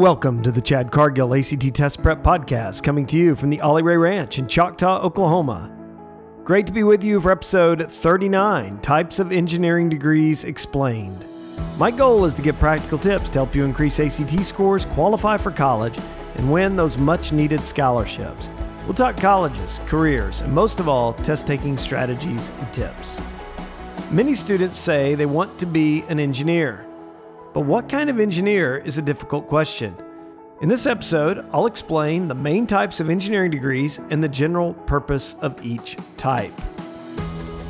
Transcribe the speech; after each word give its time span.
Welcome 0.00 0.42
to 0.44 0.50
the 0.50 0.62
Chad 0.62 0.90
Cargill 0.90 1.34
ACT 1.34 1.74
Test 1.74 2.02
Prep 2.02 2.22
Podcast, 2.22 2.82
coming 2.82 3.04
to 3.04 3.18
you 3.18 3.36
from 3.36 3.50
the 3.50 3.60
Ollie 3.60 3.82
Ray 3.82 3.98
Ranch 3.98 4.38
in 4.38 4.48
Choctaw, 4.48 5.02
Oklahoma. 5.02 5.70
Great 6.42 6.66
to 6.68 6.72
be 6.72 6.84
with 6.84 7.04
you 7.04 7.20
for 7.20 7.30
episode 7.30 7.92
39 7.92 8.78
Types 8.78 9.18
of 9.18 9.30
Engineering 9.30 9.90
Degrees 9.90 10.44
Explained. 10.44 11.22
My 11.76 11.90
goal 11.90 12.24
is 12.24 12.32
to 12.36 12.40
give 12.40 12.58
practical 12.58 12.96
tips 12.96 13.28
to 13.28 13.40
help 13.40 13.54
you 13.54 13.62
increase 13.62 14.00
ACT 14.00 14.42
scores, 14.42 14.86
qualify 14.86 15.36
for 15.36 15.50
college, 15.50 15.98
and 16.36 16.50
win 16.50 16.76
those 16.76 16.96
much 16.96 17.32
needed 17.32 17.62
scholarships. 17.62 18.48
We'll 18.86 18.94
talk 18.94 19.18
colleges, 19.18 19.80
careers, 19.84 20.40
and 20.40 20.50
most 20.50 20.80
of 20.80 20.88
all, 20.88 21.12
test 21.12 21.46
taking 21.46 21.76
strategies 21.76 22.50
and 22.58 22.72
tips. 22.72 23.20
Many 24.10 24.34
students 24.34 24.78
say 24.78 25.14
they 25.14 25.26
want 25.26 25.58
to 25.58 25.66
be 25.66 26.04
an 26.08 26.18
engineer. 26.18 26.86
But 27.52 27.62
what 27.62 27.88
kind 27.88 28.08
of 28.08 28.20
engineer 28.20 28.78
is 28.78 28.96
a 28.96 29.02
difficult 29.02 29.48
question. 29.48 29.96
In 30.60 30.68
this 30.68 30.86
episode, 30.86 31.44
I'll 31.52 31.66
explain 31.66 32.28
the 32.28 32.34
main 32.34 32.66
types 32.66 33.00
of 33.00 33.10
engineering 33.10 33.50
degrees 33.50 33.98
and 34.10 34.22
the 34.22 34.28
general 34.28 34.74
purpose 34.74 35.34
of 35.40 35.64
each 35.64 35.96
type. 36.16 36.52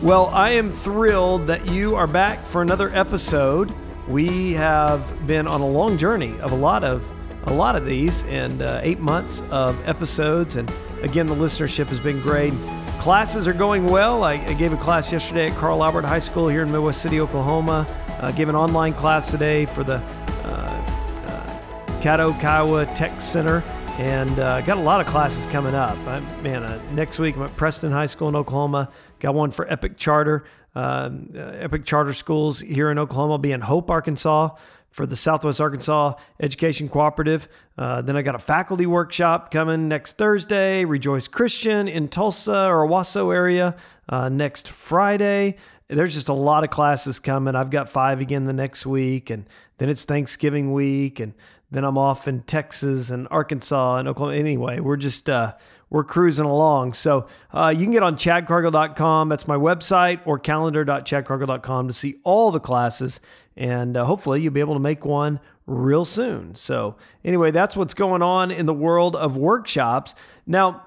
Well, 0.03 0.27
I 0.27 0.51
am 0.51 0.73
thrilled 0.73 1.47
that 1.47 1.71
you 1.71 1.95
are 1.95 2.07
back 2.07 2.45
for 2.47 2.61
another 2.63 2.91
episode. 2.95 3.73
We 4.07 4.53
have 4.55 5.27
been 5.27 5.47
on 5.47 5.61
a 5.61 5.69
long 5.69 5.97
journey 5.97 6.39
of 6.41 6.53
a 6.53 6.57
lot 6.57 6.85
of 6.85 7.11
a 7.45 7.53
lot 7.55 7.75
of 7.75 7.87
these 7.87 8.23
and 8.25 8.61
uh, 8.61 8.81
eight 8.83 9.01
months 9.01 9.43
of 9.51 9.89
episodes, 9.89 10.57
and 10.57 10.71
again, 11.03 11.27
the 11.27 11.35
listenership 11.35 11.87
has 11.87 11.99
been 11.99 12.21
great. 12.21 12.53
Classes 12.99 13.49
are 13.49 13.55
going 13.55 13.87
well. 13.87 14.25
I, 14.25 14.35
I 14.35 14.53
gave 14.53 14.75
a 14.75 14.77
class 14.77 15.11
yesterday 15.11 15.47
at 15.47 15.57
Carl 15.57 15.83
Albert 15.83 16.05
High 16.05 16.19
School 16.19 16.49
here 16.49 16.63
in 16.63 16.71
Midwest 16.71 17.01
City, 17.01 17.19
Oklahoma. 17.19 17.87
Uh, 18.21 18.31
gave 18.33 18.51
an 18.51 18.55
online 18.55 18.93
class 18.93 19.31
today 19.31 19.65
for 19.65 19.83
the 19.83 19.95
uh, 19.95 20.47
uh, 20.47 22.03
Caddo 22.03 22.39
Kiowa 22.39 22.85
Tech 22.95 23.19
Center 23.19 23.65
and 23.99 24.39
uh, 24.39 24.61
got 24.61 24.77
a 24.77 24.81
lot 24.81 25.01
of 25.01 25.07
classes 25.07 25.47
coming 25.47 25.75
up. 25.75 25.97
I, 26.07 26.21
man, 26.43 26.63
uh, 26.63 26.79
next 26.93 27.19
week 27.19 27.37
I'm 27.37 27.45
at 27.45 27.57
Preston 27.57 27.91
High 27.91 28.05
School 28.05 28.29
in 28.29 28.37
Oklahoma. 28.37 28.91
Got 29.21 29.35
one 29.35 29.51
for 29.51 29.71
Epic 29.73 29.97
Charter, 29.97 30.45
um, 30.75 31.31
uh, 31.35 31.39
Epic 31.39 31.87
Charter 31.87 32.13
Schools 32.13 32.61
here 32.61 32.91
in 32.91 32.99
Oklahoma. 32.99 33.33
I'll 33.33 33.39
be 33.39 33.53
in 33.53 33.63
Hope, 33.63 33.91
Arkansas 33.91 34.51
for 34.91 35.07
the 35.07 35.17
Southwest 35.17 35.59
Arkansas 35.59 36.15
Education 36.41 36.91
Cooperative. 36.91 37.49
Uh, 37.79 38.03
then 38.03 38.17
I 38.17 38.23
got 38.23 38.35
a 38.35 38.39
faculty 38.39 38.85
workshop 38.85 39.51
coming 39.51 39.89
next 39.89 40.19
Thursday, 40.19 40.85
Rejoice 40.85 41.27
Christian 41.27 41.89
in 41.89 42.09
Tulsa 42.09 42.67
or 42.67 42.87
Owasso 42.87 43.35
area 43.35 43.77
next 44.31 44.69
Friday 44.69 45.57
there's 45.91 46.15
just 46.15 46.29
a 46.29 46.35
lot 46.35 46.65
of 46.65 46.71
classes 46.71 47.19
coming. 47.19 47.55
I've 47.55 47.71
got 47.71 47.89
five 47.89 48.21
again 48.21 48.45
the 48.45 48.53
next 48.53 48.87
week, 48.87 49.31
and 49.31 49.47
then 49.79 49.89
it's 49.89 50.05
Thanksgiving 50.05 50.73
week, 50.73 51.21
and 51.21 51.35
then 51.71 51.85
I'm 51.85 51.99
off 51.99 52.29
in 52.29 52.43
Texas 52.43 53.11
and 53.11 53.27
Arkansas 53.31 53.97
and 53.97 54.09
Oklahoma. 54.09 54.37
Anyway, 54.37 54.81
we're 54.81 54.97
just 54.97 55.29
uh, 55.29 55.55
we're 55.89 56.05
cruising 56.05 56.45
along. 56.45 56.93
So 56.93 57.27
uh, 57.53 57.75
you 57.77 57.85
can 57.85 57.93
get 57.93 58.03
on 58.03 58.17
chadcargill.com. 58.17 59.29
That's 59.29 59.49
my 59.49 59.57
website, 59.57 60.21
or 60.25 60.39
calendar.chadcargill.com 60.39 61.89
to 61.89 61.93
see 61.93 62.17
all 62.23 62.51
the 62.51 62.61
classes, 62.61 63.21
and 63.57 63.97
uh, 63.97 64.05
hopefully 64.05 64.41
you'll 64.41 64.53
be 64.53 64.61
able 64.61 64.75
to 64.75 64.81
make 64.81 65.05
one 65.05 65.41
real 65.67 66.05
soon. 66.05 66.55
So 66.55 66.97
anyway, 67.25 67.51
that's 67.51 67.77
what's 67.77 67.95
going 67.95 68.23
on 68.23 68.51
in 68.51 68.67
the 68.67 68.75
world 68.75 69.17
of 69.17 69.37
workshops 69.37 70.15
now. 70.47 70.87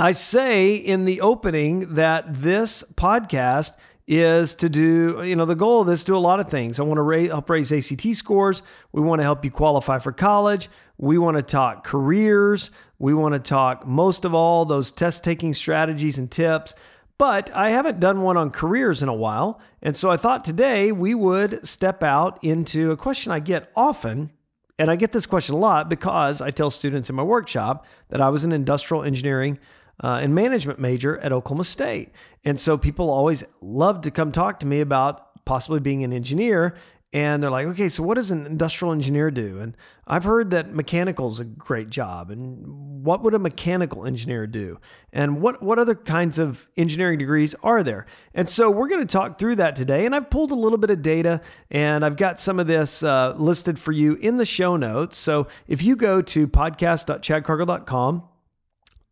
I 0.00 0.10
say 0.10 0.74
in 0.74 1.04
the 1.04 1.20
opening 1.20 1.94
that 1.94 2.24
this 2.42 2.82
podcast 2.96 3.76
is 4.06 4.54
to 4.56 4.68
do, 4.68 5.22
you 5.24 5.34
know, 5.34 5.46
the 5.46 5.54
goal 5.54 5.80
of 5.80 5.86
this 5.86 6.04
do 6.04 6.16
a 6.16 6.18
lot 6.18 6.40
of 6.40 6.48
things. 6.48 6.78
I 6.78 6.82
want 6.82 6.98
to 6.98 7.02
raise, 7.02 7.30
help 7.30 7.48
raise 7.48 7.72
ACT 7.72 8.14
scores. 8.14 8.62
We 8.92 9.00
want 9.00 9.20
to 9.20 9.22
help 9.22 9.44
you 9.44 9.50
qualify 9.50 9.98
for 9.98 10.12
college. 10.12 10.68
We 10.98 11.16
want 11.16 11.36
to 11.36 11.42
talk 11.42 11.84
careers. 11.84 12.70
We 12.98 13.14
want 13.14 13.34
to 13.34 13.38
talk 13.38 13.86
most 13.86 14.24
of 14.24 14.34
all 14.34 14.64
those 14.64 14.92
test 14.92 15.24
taking 15.24 15.54
strategies 15.54 16.18
and 16.18 16.30
tips. 16.30 16.74
But 17.16 17.50
I 17.54 17.70
haven't 17.70 18.00
done 18.00 18.22
one 18.22 18.36
on 18.36 18.50
careers 18.50 19.02
in 19.02 19.08
a 19.08 19.14
while. 19.14 19.60
And 19.80 19.96
so 19.96 20.10
I 20.10 20.16
thought 20.16 20.44
today 20.44 20.92
we 20.92 21.14
would 21.14 21.66
step 21.66 22.02
out 22.02 22.42
into 22.42 22.90
a 22.90 22.96
question 22.96 23.32
I 23.32 23.40
get 23.40 23.70
often. 23.74 24.30
And 24.78 24.90
I 24.90 24.96
get 24.96 25.12
this 25.12 25.24
question 25.24 25.54
a 25.54 25.58
lot 25.58 25.88
because 25.88 26.40
I 26.40 26.50
tell 26.50 26.70
students 26.70 27.08
in 27.08 27.14
my 27.14 27.22
workshop 27.22 27.86
that 28.08 28.20
I 28.20 28.28
was 28.28 28.44
an 28.44 28.50
industrial 28.50 29.04
engineering 29.04 29.58
uh, 30.02 30.18
and 30.22 30.34
management 30.34 30.78
major 30.78 31.18
at 31.18 31.32
Oklahoma 31.32 31.64
State. 31.64 32.10
And 32.44 32.58
so 32.58 32.76
people 32.76 33.10
always 33.10 33.44
love 33.60 34.00
to 34.02 34.10
come 34.10 34.32
talk 34.32 34.60
to 34.60 34.66
me 34.66 34.80
about 34.80 35.44
possibly 35.44 35.80
being 35.80 36.02
an 36.04 36.12
engineer. 36.12 36.74
And 37.12 37.40
they're 37.40 37.50
like, 37.50 37.68
okay, 37.68 37.88
so 37.88 38.02
what 38.02 38.14
does 38.14 38.32
an 38.32 38.44
industrial 38.44 38.92
engineer 38.92 39.30
do? 39.30 39.60
And 39.60 39.76
I've 40.04 40.24
heard 40.24 40.50
that 40.50 40.74
mechanical 40.74 41.28
is 41.28 41.38
a 41.38 41.44
great 41.44 41.88
job. 41.88 42.28
And 42.28 43.04
what 43.04 43.22
would 43.22 43.34
a 43.34 43.38
mechanical 43.38 44.04
engineer 44.04 44.48
do? 44.48 44.80
And 45.12 45.40
what, 45.40 45.62
what 45.62 45.78
other 45.78 45.94
kinds 45.94 46.40
of 46.40 46.68
engineering 46.76 47.20
degrees 47.20 47.54
are 47.62 47.84
there? 47.84 48.06
And 48.34 48.48
so 48.48 48.68
we're 48.68 48.88
going 48.88 49.06
to 49.06 49.12
talk 49.12 49.38
through 49.38 49.54
that 49.56 49.76
today. 49.76 50.06
And 50.06 50.14
I've 50.14 50.28
pulled 50.28 50.50
a 50.50 50.56
little 50.56 50.76
bit 50.76 50.90
of 50.90 51.02
data 51.02 51.40
and 51.70 52.04
I've 52.04 52.16
got 52.16 52.40
some 52.40 52.58
of 52.58 52.66
this 52.66 53.04
uh, 53.04 53.34
listed 53.36 53.78
for 53.78 53.92
you 53.92 54.14
in 54.14 54.36
the 54.36 54.44
show 54.44 54.76
notes. 54.76 55.16
So 55.16 55.46
if 55.68 55.84
you 55.84 55.94
go 55.94 56.20
to 56.20 56.48
podcast.chadcargill.com, 56.48 58.24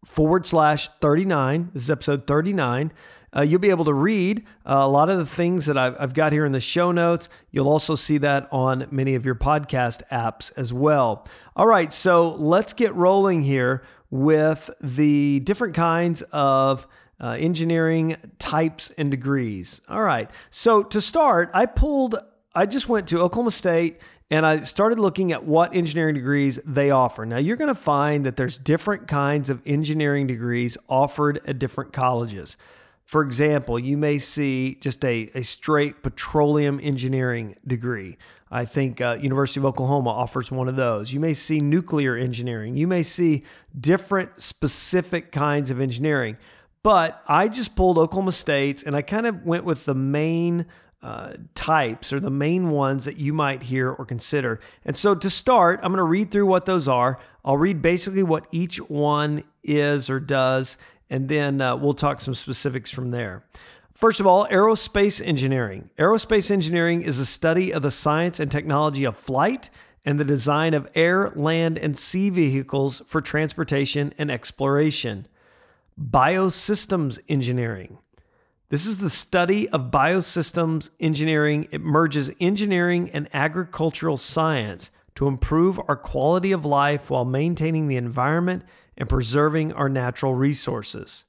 forward 0.04 0.46
slash 0.46 0.88
39. 1.00 1.70
This 1.72 1.84
is 1.84 1.90
episode 1.90 2.26
39. 2.26 2.92
Uh, 3.34 3.40
you'll 3.40 3.60
be 3.60 3.70
able 3.70 3.84
to 3.86 3.94
read 3.94 4.44
uh, 4.66 4.74
a 4.74 4.88
lot 4.88 5.08
of 5.08 5.16
the 5.16 5.24
things 5.24 5.64
that 5.66 5.78
I've, 5.78 5.96
I've, 5.98 6.12
got 6.12 6.32
here 6.32 6.44
in 6.44 6.52
the 6.52 6.60
show 6.60 6.92
notes. 6.92 7.30
You'll 7.50 7.68
also 7.68 7.94
see 7.94 8.18
that 8.18 8.46
on 8.52 8.86
many 8.90 9.14
of 9.14 9.24
your 9.24 9.34
podcast 9.34 10.02
apps 10.10 10.52
as 10.56 10.72
well. 10.72 11.26
All 11.56 11.66
right, 11.66 11.90
so 11.90 12.34
let's 12.34 12.74
get 12.74 12.94
rolling 12.94 13.42
here 13.42 13.82
with 14.10 14.68
the 14.82 15.40
different 15.40 15.74
kinds 15.74 16.20
of 16.30 16.86
uh, 17.18 17.36
engineering 17.38 18.16
types 18.38 18.92
and 18.98 19.10
degrees. 19.10 19.80
All 19.88 20.02
right, 20.02 20.30
so 20.50 20.82
to 20.82 21.00
start, 21.00 21.50
I 21.54 21.64
pulled, 21.64 22.16
I 22.54 22.66
just 22.66 22.86
went 22.86 23.08
to 23.08 23.20
Oklahoma 23.20 23.52
State 23.52 23.98
and 24.32 24.46
I 24.46 24.62
started 24.62 24.98
looking 24.98 25.30
at 25.32 25.44
what 25.44 25.74
engineering 25.74 26.14
degrees 26.14 26.58
they 26.64 26.90
offer. 26.90 27.26
Now, 27.26 27.36
you're 27.36 27.58
going 27.58 27.68
to 27.68 27.74
find 27.74 28.24
that 28.24 28.36
there's 28.38 28.56
different 28.56 29.06
kinds 29.06 29.50
of 29.50 29.60
engineering 29.66 30.26
degrees 30.26 30.78
offered 30.88 31.42
at 31.46 31.58
different 31.58 31.92
colleges. 31.92 32.56
For 33.04 33.20
example, 33.20 33.78
you 33.78 33.98
may 33.98 34.16
see 34.16 34.78
just 34.80 35.04
a, 35.04 35.30
a 35.34 35.42
straight 35.42 36.02
petroleum 36.02 36.80
engineering 36.82 37.56
degree. 37.66 38.16
I 38.50 38.64
think 38.64 39.02
uh, 39.02 39.18
University 39.20 39.60
of 39.60 39.66
Oklahoma 39.66 40.08
offers 40.08 40.50
one 40.50 40.66
of 40.66 40.76
those. 40.76 41.12
You 41.12 41.20
may 41.20 41.34
see 41.34 41.58
nuclear 41.58 42.16
engineering. 42.16 42.74
You 42.74 42.86
may 42.86 43.02
see 43.02 43.42
different 43.78 44.40
specific 44.40 45.30
kinds 45.30 45.70
of 45.70 45.78
engineering. 45.78 46.38
But 46.82 47.22
I 47.28 47.48
just 47.48 47.76
pulled 47.76 47.98
Oklahoma 47.98 48.32
State's 48.32 48.82
and 48.82 48.96
I 48.96 49.02
kind 49.02 49.26
of 49.26 49.44
went 49.44 49.64
with 49.64 49.84
the 49.84 49.94
main 49.94 50.64
uh, 51.02 51.32
types 51.54 52.12
or 52.12 52.20
the 52.20 52.30
main 52.30 52.70
ones 52.70 53.04
that 53.04 53.16
you 53.16 53.32
might 53.32 53.64
hear 53.64 53.90
or 53.90 54.04
consider. 54.04 54.60
And 54.84 54.94
so 54.94 55.14
to 55.14 55.28
start, 55.28 55.80
I'm 55.82 55.90
going 55.90 55.96
to 55.98 56.04
read 56.04 56.30
through 56.30 56.46
what 56.46 56.64
those 56.64 56.86
are. 56.86 57.18
I'll 57.44 57.56
read 57.56 57.82
basically 57.82 58.22
what 58.22 58.46
each 58.52 58.78
one 58.88 59.42
is 59.64 60.08
or 60.08 60.20
does, 60.20 60.76
and 61.10 61.28
then 61.28 61.60
uh, 61.60 61.76
we'll 61.76 61.94
talk 61.94 62.20
some 62.20 62.34
specifics 62.34 62.90
from 62.90 63.10
there. 63.10 63.44
First 63.92 64.20
of 64.20 64.26
all, 64.26 64.46
aerospace 64.48 65.24
engineering. 65.24 65.90
Aerospace 65.98 66.50
engineering 66.50 67.02
is 67.02 67.18
a 67.18 67.26
study 67.26 67.72
of 67.72 67.82
the 67.82 67.90
science 67.90 68.40
and 68.40 68.50
technology 68.50 69.04
of 69.04 69.16
flight 69.16 69.70
and 70.04 70.18
the 70.18 70.24
design 70.24 70.74
of 70.74 70.88
air, 70.94 71.30
land, 71.36 71.78
and 71.78 71.96
sea 71.96 72.30
vehicles 72.30 73.02
for 73.06 73.20
transportation 73.20 74.12
and 74.18 74.30
exploration. 74.30 75.26
Biosystems 76.00 77.18
engineering. 77.28 77.98
This 78.72 78.86
is 78.86 78.96
the 78.96 79.10
study 79.10 79.68
of 79.68 79.90
biosystems 79.90 80.88
engineering. 80.98 81.68
It 81.70 81.82
merges 81.82 82.30
engineering 82.40 83.10
and 83.10 83.28
agricultural 83.34 84.16
science 84.16 84.90
to 85.14 85.26
improve 85.26 85.78
our 85.88 85.94
quality 85.94 86.52
of 86.52 86.64
life 86.64 87.10
while 87.10 87.26
maintaining 87.26 87.86
the 87.86 87.96
environment 87.96 88.64
and 88.96 89.10
preserving 89.10 89.74
our 89.74 89.90
natural 89.90 90.34
resources. 90.34 91.24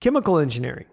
Chemical 0.00 0.40
engineering. 0.40 0.86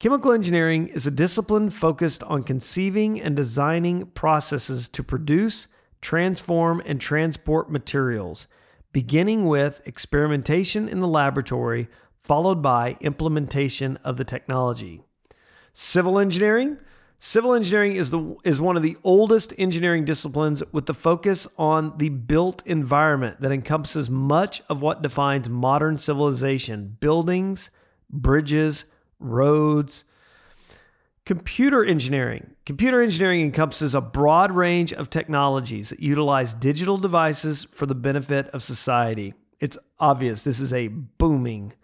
Chemical 0.00 0.32
engineering 0.32 0.88
is 0.88 1.06
a 1.06 1.12
discipline 1.12 1.70
focused 1.70 2.24
on 2.24 2.42
conceiving 2.42 3.20
and 3.20 3.36
designing 3.36 4.06
processes 4.06 4.88
to 4.88 5.04
produce, 5.04 5.68
transform, 6.02 6.82
and 6.84 7.00
transport 7.00 7.70
materials, 7.70 8.48
beginning 8.92 9.46
with 9.46 9.80
experimentation 9.86 10.88
in 10.88 10.98
the 10.98 11.06
laboratory, 11.06 11.86
followed 12.18 12.60
by 12.60 12.96
implementation 13.00 13.96
of 13.98 14.16
the 14.16 14.24
technology. 14.24 15.04
Civil 15.72 16.18
engineering. 16.18 16.78
Civil 17.18 17.52
engineering 17.52 17.96
is 17.96 18.10
the 18.10 18.36
is 18.44 18.60
one 18.60 18.78
of 18.78 18.82
the 18.82 18.96
oldest 19.04 19.52
engineering 19.58 20.06
disciplines 20.06 20.62
with 20.72 20.86
the 20.86 20.94
focus 20.94 21.46
on 21.58 21.98
the 21.98 22.08
built 22.08 22.62
environment 22.66 23.42
that 23.42 23.52
encompasses 23.52 24.08
much 24.08 24.62
of 24.70 24.80
what 24.80 25.02
defines 25.02 25.48
modern 25.48 25.98
civilization: 25.98 26.96
buildings, 26.98 27.70
bridges, 28.08 28.86
roads. 29.18 30.04
Computer 31.26 31.84
engineering. 31.84 32.56
Computer 32.64 33.02
engineering 33.02 33.42
encompasses 33.42 33.94
a 33.94 34.00
broad 34.00 34.50
range 34.50 34.92
of 34.92 35.10
technologies 35.10 35.90
that 35.90 36.00
utilize 36.00 36.54
digital 36.54 36.96
devices 36.96 37.64
for 37.70 37.84
the 37.84 37.94
benefit 37.94 38.48
of 38.48 38.62
society. 38.62 39.34
It's 39.60 39.76
obvious 39.98 40.42
this 40.42 40.58
is 40.58 40.72
a 40.72 40.88
booming 40.88 41.74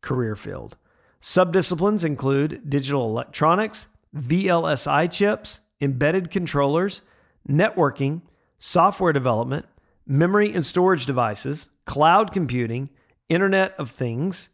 career 0.00 0.34
field. 0.34 0.78
Subdisciplines 1.20 2.04
include 2.04 2.68
digital 2.68 3.04
electronics, 3.08 3.86
VLSI 4.16 5.10
chips, 5.10 5.60
embedded 5.80 6.30
controllers, 6.30 7.02
networking, 7.48 8.22
software 8.58 9.12
development, 9.12 9.66
memory 10.06 10.52
and 10.52 10.64
storage 10.64 11.06
devices, 11.06 11.70
cloud 11.84 12.32
computing, 12.32 12.88
Internet 13.28 13.74
of 13.78 13.90
Things, 13.90 14.48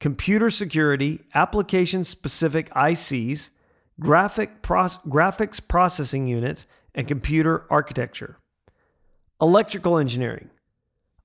computer 0.00 0.50
security, 0.50 1.20
application 1.34 2.04
specific 2.04 2.68
ICs, 2.70 3.50
graphic 4.00 4.62
graphics 4.62 5.60
processing 5.66 6.26
units, 6.26 6.66
and 6.94 7.08
computer 7.08 7.64
architecture. 7.70 8.38
Electrical 9.40 9.98
engineering. 9.98 10.50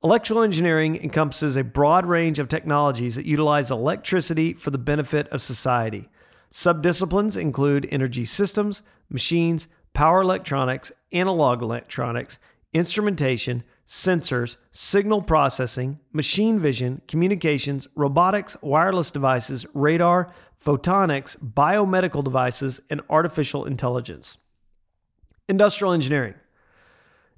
Electrical 0.04 0.44
engineering 0.44 1.02
encompasses 1.02 1.56
a 1.56 1.64
broad 1.64 2.06
range 2.06 2.38
of 2.38 2.50
technologies 2.50 3.16
that 3.16 3.26
utilize 3.26 3.72
electricity 3.72 4.52
for 4.52 4.70
the 4.70 4.78
benefit 4.78 5.30
of 5.30 5.42
society. 5.42 6.10
Subdisciplines 6.52 7.38
include 7.38 7.88
energy 7.90 8.26
systems, 8.26 8.82
machines, 9.10 9.70
power 9.94 10.22
electronics, 10.22 10.92
analog 11.14 11.62
electronics, 11.62 12.38
instrumentation, 12.74 13.64
sensors, 13.88 14.58
signal 14.72 15.22
processing, 15.22 16.00
machine 16.12 16.60
vision, 16.60 17.02
communications, 17.08 17.88
robotics, 17.96 18.58
wireless 18.62 19.10
devices, 19.10 19.66
radar, 19.74 20.34
photonics, 20.62 21.38
biomedical 21.42 22.22
devices, 22.22 22.82
and 22.90 23.00
artificial 23.10 23.64
intelligence. 23.64 24.38
Industrial 25.48 25.94
engineering. 25.94 26.34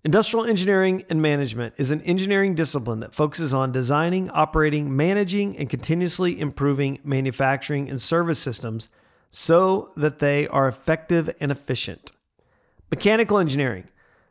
Industrial 0.06 0.46
engineering 0.46 1.04
and 1.10 1.20
management 1.20 1.74
is 1.78 1.90
an 1.90 2.00
engineering 2.04 2.54
discipline 2.54 3.00
that 3.00 3.16
focuses 3.16 3.56
on 3.56 3.72
designing, 3.72 4.30
operating, 4.30 4.96
managing, 4.96 5.58
and 5.58 5.68
continuously 5.68 6.40
improving 6.40 7.00
manufacturing 7.04 7.90
and 7.90 8.00
service 8.00 8.38
systems 8.38 8.88
so 9.32 9.90
that 9.98 10.20
they 10.20 10.48
are 10.50 10.68
effective 10.68 11.36
and 11.40 11.52
efficient. 11.52 12.12
Mechanical 12.92 13.40
engineering. 13.40 13.86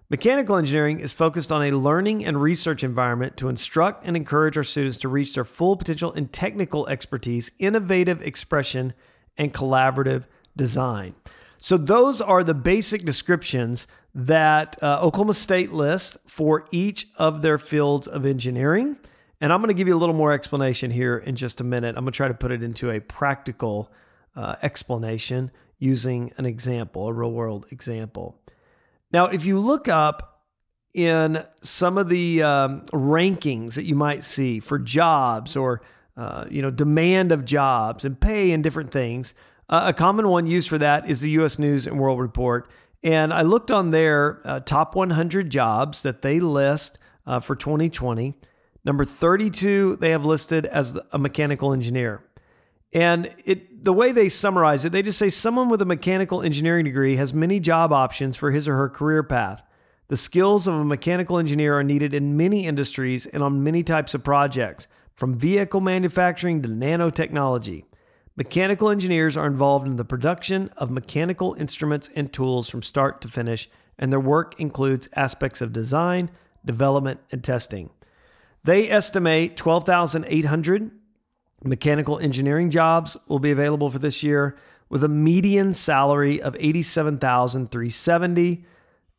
Mechanical 0.08 0.54
engineering 0.54 1.00
is 1.00 1.12
focused 1.12 1.50
on 1.50 1.64
a 1.64 1.76
learning 1.76 2.24
and 2.24 2.40
research 2.40 2.84
environment 2.84 3.36
to 3.36 3.48
instruct 3.48 4.06
and 4.06 4.16
encourage 4.16 4.56
our 4.56 4.62
students 4.62 4.98
to 4.98 5.08
reach 5.08 5.34
their 5.34 5.44
full 5.44 5.76
potential 5.76 6.12
in 6.12 6.28
technical 6.28 6.86
expertise, 6.86 7.50
innovative 7.58 8.22
expression, 8.22 8.92
and 9.36 9.52
collaborative 9.52 10.22
design. 10.56 11.16
So, 11.58 11.76
those 11.78 12.20
are 12.20 12.44
the 12.44 12.54
basic 12.54 13.04
descriptions 13.04 13.88
that 14.14 14.76
uh, 14.82 15.00
Oklahoma 15.00 15.34
State 15.34 15.72
lists 15.72 16.16
for 16.26 16.66
each 16.70 17.08
of 17.16 17.42
their 17.42 17.58
fields 17.58 18.06
of 18.06 18.24
engineering. 18.24 18.96
And 19.40 19.52
I'm 19.52 19.60
going 19.60 19.68
to 19.68 19.74
give 19.74 19.88
you 19.88 19.96
a 19.96 19.98
little 19.98 20.14
more 20.14 20.32
explanation 20.32 20.90
here 20.90 21.18
in 21.18 21.36
just 21.36 21.60
a 21.60 21.64
minute. 21.64 21.96
I'm 21.96 22.04
going 22.04 22.12
to 22.12 22.16
try 22.16 22.28
to 22.28 22.34
put 22.34 22.52
it 22.52 22.62
into 22.62 22.90
a 22.90 23.00
practical 23.00 23.90
uh, 24.36 24.54
explanation 24.62 25.50
using 25.78 26.32
an 26.36 26.46
example, 26.46 27.08
a 27.08 27.12
real 27.12 27.32
world 27.32 27.66
example. 27.70 28.40
Now, 29.12 29.26
if 29.26 29.44
you 29.44 29.58
look 29.58 29.88
up 29.88 30.42
in 30.94 31.44
some 31.60 31.98
of 31.98 32.08
the 32.08 32.42
um, 32.42 32.82
rankings 32.92 33.74
that 33.74 33.84
you 33.84 33.96
might 33.96 34.22
see 34.22 34.60
for 34.60 34.78
jobs 34.78 35.56
or 35.56 35.82
uh, 36.16 36.44
you 36.48 36.62
know 36.62 36.70
demand 36.70 37.32
of 37.32 37.44
jobs 37.44 38.04
and 38.04 38.20
pay 38.20 38.52
and 38.52 38.62
different 38.62 38.92
things, 38.92 39.34
uh, 39.68 39.84
a 39.86 39.92
common 39.92 40.28
one 40.28 40.46
used 40.46 40.68
for 40.68 40.78
that 40.78 41.10
is 41.10 41.20
the 41.20 41.30
U.S. 41.30 41.58
News 41.58 41.86
and 41.86 41.98
World 41.98 42.20
Report. 42.20 42.68
And 43.04 43.34
I 43.34 43.42
looked 43.42 43.70
on 43.70 43.90
their 43.90 44.40
uh, 44.44 44.60
top 44.60 44.94
100 44.94 45.50
jobs 45.50 46.02
that 46.02 46.22
they 46.22 46.40
list 46.40 46.98
uh, 47.26 47.38
for 47.38 47.54
2020. 47.54 48.34
Number 48.82 49.04
32, 49.04 49.98
they 50.00 50.10
have 50.10 50.24
listed 50.24 50.64
as 50.64 50.98
a 51.12 51.18
mechanical 51.18 51.74
engineer. 51.74 52.24
And 52.94 53.34
it 53.44 53.84
the 53.84 53.92
way 53.92 54.12
they 54.12 54.30
summarize 54.30 54.84
it, 54.86 54.92
they 54.92 55.02
just 55.02 55.18
say 55.18 55.28
someone 55.28 55.68
with 55.68 55.82
a 55.82 55.86
mechanical 55.86 56.40
engineering 56.40 56.84
degree 56.86 57.16
has 57.16 57.34
many 57.34 57.60
job 57.60 57.92
options 57.92 58.36
for 58.36 58.50
his 58.50 58.66
or 58.66 58.76
her 58.76 58.88
career 58.88 59.22
path. 59.22 59.62
The 60.08 60.16
skills 60.16 60.66
of 60.66 60.74
a 60.74 60.84
mechanical 60.84 61.36
engineer 61.36 61.78
are 61.78 61.84
needed 61.84 62.14
in 62.14 62.36
many 62.36 62.66
industries 62.66 63.26
and 63.26 63.42
on 63.42 63.62
many 63.62 63.82
types 63.82 64.14
of 64.14 64.24
projects, 64.24 64.86
from 65.14 65.34
vehicle 65.34 65.80
manufacturing 65.80 66.62
to 66.62 66.68
nanotechnology. 66.68 67.84
Mechanical 68.36 68.90
engineers 68.90 69.36
are 69.36 69.46
involved 69.46 69.86
in 69.86 69.96
the 69.96 70.04
production 70.04 70.70
of 70.76 70.90
mechanical 70.90 71.54
instruments 71.54 72.08
and 72.16 72.32
tools 72.32 72.68
from 72.68 72.82
start 72.82 73.20
to 73.20 73.28
finish, 73.28 73.68
and 73.98 74.12
their 74.12 74.20
work 74.20 74.58
includes 74.58 75.08
aspects 75.14 75.60
of 75.60 75.72
design, 75.72 76.30
development, 76.64 77.20
and 77.30 77.44
testing. 77.44 77.90
They 78.64 78.90
estimate 78.90 79.56
12,800 79.56 80.90
Mechanical 81.66 82.18
engineering 82.18 82.68
jobs 82.68 83.16
will 83.26 83.38
be 83.38 83.50
available 83.50 83.88
for 83.88 83.98
this 83.98 84.22
year 84.22 84.54
with 84.90 85.02
a 85.02 85.08
median 85.08 85.72
salary 85.72 86.42
of 86.42 86.54
87,370. 86.56 88.66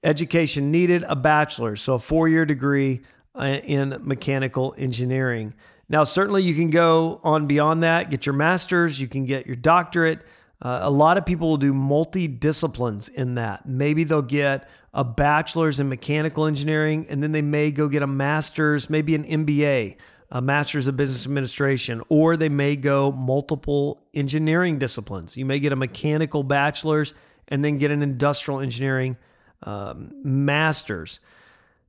Education 0.04 0.72
needed 0.72 1.04
a 1.08 1.16
bachelor's, 1.16 1.82
so 1.82 1.96
a 1.96 2.00
four-year 2.00 2.46
degree 2.46 3.02
uh, 3.34 3.58
in 3.64 3.98
mechanical 4.02 4.76
engineering. 4.78 5.56
Now, 5.88 6.04
certainly 6.04 6.44
you 6.44 6.56
can 6.56 6.70
go 6.70 7.20
on 7.24 7.48
beyond 7.48 7.84
that, 7.84 8.10
get 8.10 8.26
your 8.26 8.34
master's, 8.34 9.00
you 9.00 9.08
can 9.08 9.26
get 9.26 9.46
your 9.46 9.56
doctorate. 9.56 10.20
Uh, 10.62 10.80
a 10.82 10.90
lot 10.90 11.18
of 11.18 11.26
people 11.26 11.50
will 11.50 11.58
do 11.58 11.74
multi 11.74 12.28
disciplines 12.28 13.08
in 13.08 13.36
that. 13.36 13.68
Maybe 13.68 14.04
they'll 14.04 14.22
get 14.22 14.68
a 14.94 15.04
bachelor's 15.04 15.80
in 15.80 15.90
mechanical 15.90 16.46
engineering 16.46 17.06
and 17.10 17.22
then 17.22 17.34
they 17.34 17.42
may 17.42 17.72
go 17.72 17.88
get 17.88 18.02
a 18.02 18.08
master's, 18.08 18.90
maybe 18.90 19.14
an 19.16 19.26
MBA 19.26 19.98
a 20.32 20.42
master's 20.42 20.88
of 20.88 20.98
business 20.98 21.26
administration, 21.26 22.02
or 22.10 22.36
they 22.36 22.50
may 22.50 22.76
go 22.76 23.12
multiple 23.12 24.02
engineering 24.14 24.80
disciplines. 24.80 25.38
You 25.38 25.46
may 25.46 25.60
get 25.60 25.72
a 25.72 25.76
mechanical 25.76 26.44
bachelor's 26.44 27.14
and 27.48 27.64
then 27.64 27.78
get 27.78 27.92
an 27.92 28.02
industrial 28.02 28.60
engineering 28.60 29.18
um, 29.64 30.12
master's. 30.24 31.20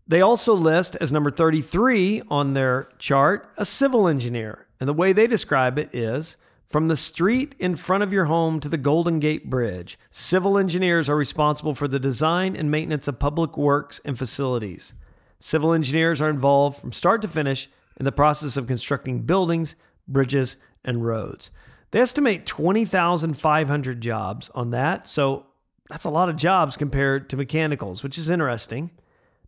They 0.08 0.20
also 0.20 0.54
list 0.54 0.96
as 1.00 1.12
number 1.12 1.30
33 1.30 2.22
on 2.28 2.54
their 2.54 2.88
chart 2.98 3.50
a 3.56 3.64
civil 3.64 4.06
engineer. 4.06 4.66
And 4.78 4.88
the 4.88 4.94
way 4.94 5.12
they 5.12 5.26
describe 5.26 5.78
it 5.78 5.92
is 5.92 6.36
from 6.64 6.88
the 6.88 6.96
street 6.96 7.54
in 7.58 7.76
front 7.76 8.02
of 8.02 8.12
your 8.12 8.26
home 8.26 8.60
to 8.60 8.68
the 8.68 8.76
Golden 8.76 9.20
Gate 9.20 9.48
Bridge, 9.48 9.98
civil 10.10 10.58
engineers 10.58 11.08
are 11.08 11.16
responsible 11.16 11.74
for 11.74 11.88
the 11.88 12.00
design 12.00 12.56
and 12.56 12.70
maintenance 12.70 13.08
of 13.08 13.18
public 13.18 13.56
works 13.56 14.00
and 14.04 14.18
facilities. 14.18 14.92
Civil 15.38 15.72
engineers 15.72 16.20
are 16.20 16.30
involved 16.30 16.80
from 16.80 16.92
start 16.92 17.22
to 17.22 17.28
finish 17.28 17.68
in 17.96 18.04
the 18.04 18.12
process 18.12 18.56
of 18.56 18.66
constructing 18.66 19.20
buildings, 19.20 19.76
bridges, 20.08 20.56
and 20.84 21.04
roads. 21.04 21.50
They 21.90 22.00
estimate 22.00 22.46
20,500 22.46 24.00
jobs 24.00 24.50
on 24.54 24.70
that. 24.70 25.06
So 25.06 25.46
that's 25.88 26.04
a 26.04 26.10
lot 26.10 26.28
of 26.28 26.36
jobs 26.36 26.76
compared 26.76 27.30
to 27.30 27.36
mechanicals, 27.36 28.02
which 28.02 28.18
is 28.18 28.28
interesting. 28.28 28.90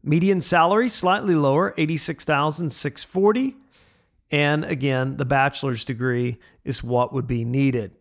Median 0.03 0.41
salary 0.41 0.89
slightly 0.89 1.35
lower, 1.35 1.75
86,640. 1.77 3.57
And 4.31 4.65
again, 4.65 5.17
the 5.17 5.25
bachelor's 5.25 5.85
degree 5.85 6.39
is 6.65 6.83
what 6.83 7.13
would 7.13 7.27
be 7.27 7.45
needed. 7.45 7.93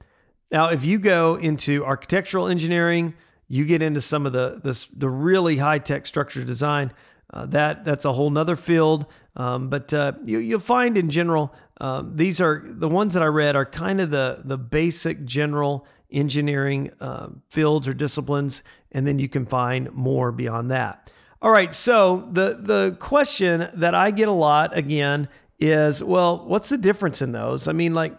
Now, 0.51 0.70
if 0.70 0.84
you 0.84 1.00
go 1.00 1.36
into 1.36 1.86
architectural 1.86 2.48
engineering, 2.48 3.13
you 3.48 3.66
get 3.66 3.82
into 3.82 4.01
some 4.01 4.25
of 4.25 4.34
the 4.34 4.60
the, 4.63 4.86
the 4.96 5.10
really 5.10 5.58
high 5.58 5.80
tech 5.80 6.06
structure 6.06 6.44
design. 6.44 6.92
Uh, 7.34 7.46
that 7.48 7.84
that's 7.84 8.06
a 8.06 8.13
whole 8.13 8.30
nother 8.30 8.56
field. 8.56 9.06
Um, 9.36 9.70
but 9.70 9.94
uh, 9.94 10.13
you, 10.25 10.39
you'll 10.39 10.60
find 10.60 10.98
in 10.98 11.10
general, 11.10 11.54
um, 11.80 12.16
these 12.16 12.42
are 12.42 12.63
the 12.66 12.88
ones 12.88 13.13
that 13.13 13.24
I 13.24 13.27
read 13.27 13.56
are 13.56 13.66
kind 13.66 14.00
of 14.00 14.10
the 14.10 14.42
the 14.44 14.58
basic 14.58 15.25
general 15.25 15.86
engineering 16.12 16.92
uh, 17.00 17.27
fields 17.50 17.88
or 17.88 17.94
disciplines, 17.94 18.63
and 18.92 19.06
then 19.06 19.20
you 19.20 19.30
can 19.30 19.46
find 19.46 19.92
more 19.92 20.32
beyond 20.32 20.72
that. 20.72 21.12
All 21.41 21.51
right, 21.51 21.74
so 21.74 22.27
the 22.32 22.58
the 22.60 22.98
question 23.00 23.70
that 23.75 23.94
I 23.94 24.12
get 24.12 24.27
a 24.27 24.32
lot 24.32 24.75
again 24.75 25.29
is, 25.60 26.03
well, 26.03 26.46
what's 26.48 26.70
the 26.70 26.77
difference 26.77 27.22
in 27.22 27.32
those? 27.32 27.67
I 27.67 27.74
mean, 27.74 27.94
like, 27.94 28.17